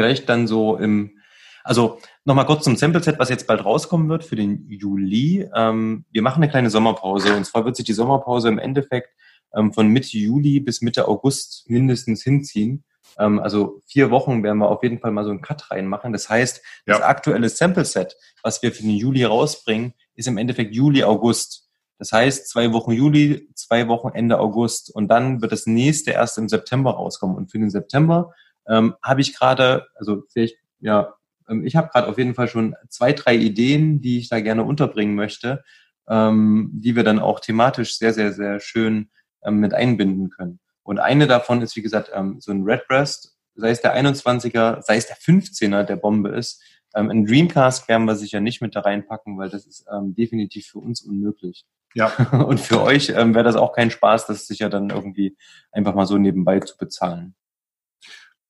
[0.00, 1.18] Vielleicht dann so im,
[1.62, 5.46] also nochmal kurz zum Sample-Set, was jetzt bald rauskommen wird für den Juli.
[5.54, 9.10] Ähm, wir machen eine kleine Sommerpause und zwar wird sich die Sommerpause im Endeffekt
[9.54, 12.82] ähm, von Mitte Juli bis Mitte August mindestens hinziehen.
[13.18, 16.14] Ähm, also vier Wochen werden wir auf jeden Fall mal so einen Cut reinmachen.
[16.14, 16.94] Das heißt, ja.
[16.94, 21.68] das aktuelle Sample-Set, was wir für den Juli rausbringen, ist im Endeffekt Juli, August.
[21.98, 26.38] Das heißt, zwei Wochen Juli, zwei Wochen Ende August und dann wird das nächste erst
[26.38, 27.36] im September rauskommen.
[27.36, 28.32] Und für den September
[28.70, 31.14] ähm, habe ich gerade, also vielleicht, ja,
[31.48, 34.64] ähm, ich habe gerade auf jeden Fall schon zwei, drei Ideen, die ich da gerne
[34.64, 35.62] unterbringen möchte,
[36.08, 39.10] ähm, die wir dann auch thematisch sehr, sehr, sehr schön
[39.42, 40.60] ähm, mit einbinden können.
[40.82, 44.96] Und eine davon ist, wie gesagt, ähm, so ein Redbreast, sei es der 21er, sei
[44.96, 46.62] es der 15er, der Bombe ist.
[46.94, 50.68] Ähm, ein Dreamcast werden wir sicher nicht mit da reinpacken, weil das ist ähm, definitiv
[50.68, 51.64] für uns unmöglich.
[51.94, 52.06] Ja.
[52.46, 55.36] Und für euch ähm, wäre das auch kein Spaß, das sicher dann irgendwie
[55.72, 57.34] einfach mal so nebenbei zu bezahlen.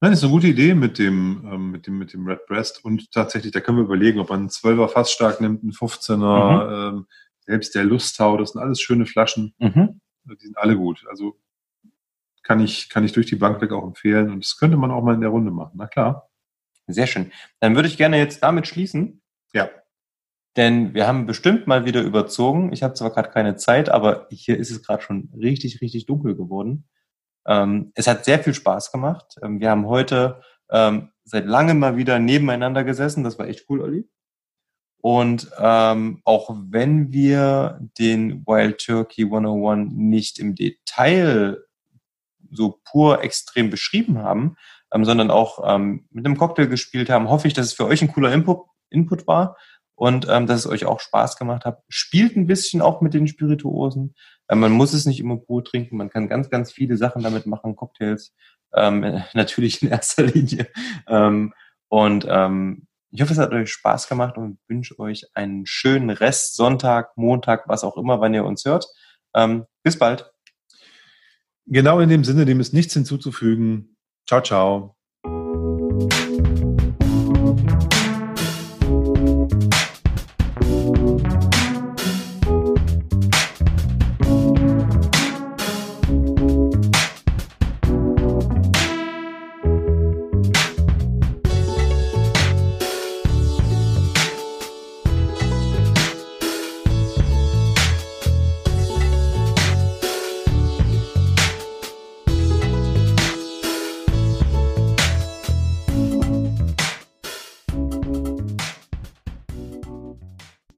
[0.02, 2.82] Nein, das ist eine gute Idee mit dem, ähm, mit dem, mit dem Redbreast.
[2.82, 6.92] Und tatsächlich, da können wir überlegen, ob man einen 12er fast stark nimmt, einen 15er,
[6.92, 6.98] mhm.
[6.98, 7.06] ähm,
[7.40, 9.54] selbst der Lusthau, das sind alles schöne Flaschen.
[9.58, 10.00] Mhm.
[10.24, 11.04] Die sind alle gut.
[11.10, 11.38] Also
[12.42, 14.30] kann ich, kann ich durch die Bank weg auch empfehlen.
[14.30, 15.72] Und das könnte man auch mal in der Runde machen.
[15.74, 16.30] Na klar.
[16.86, 17.30] Sehr schön.
[17.60, 19.22] Dann würde ich gerne jetzt damit schließen.
[19.52, 19.68] Ja.
[20.56, 22.72] Denn wir haben bestimmt mal wieder überzogen.
[22.72, 26.34] Ich habe zwar gerade keine Zeit, aber hier ist es gerade schon richtig, richtig dunkel
[26.34, 26.88] geworden.
[27.46, 29.36] Ähm, es hat sehr viel Spaß gemacht.
[29.42, 30.40] Ähm, wir haben heute
[30.70, 33.24] ähm, seit langem mal wieder nebeneinander gesessen.
[33.24, 34.08] Das war echt cool, Olli.
[35.02, 41.58] Und ähm, auch wenn wir den Wild Turkey 101 nicht im Detail
[42.50, 44.56] so pur extrem beschrieben haben,
[44.92, 47.30] ähm, sondern auch ähm, mit einem Cocktail gespielt haben.
[47.30, 49.56] Hoffe ich, dass es für euch ein cooler Input, Input war
[49.94, 51.82] und ähm, dass es euch auch Spaß gemacht hat.
[51.88, 54.14] Spielt ein bisschen auch mit den Spirituosen.
[54.50, 57.46] Ähm, man muss es nicht immer pur trinken, man kann ganz, ganz viele Sachen damit
[57.46, 58.34] machen, Cocktails,
[58.74, 60.68] ähm, natürlich in erster Linie.
[61.08, 61.54] Ähm,
[61.88, 66.56] und ähm, ich hoffe, es hat euch Spaß gemacht und wünsche euch einen schönen Rest,
[66.56, 68.86] Sonntag, Montag, was auch immer, wann ihr uns hört.
[69.34, 70.30] Ähm, bis bald.
[71.66, 73.96] Genau in dem Sinne, dem ist nichts hinzuzufügen.
[74.26, 74.99] Ciao, ciao.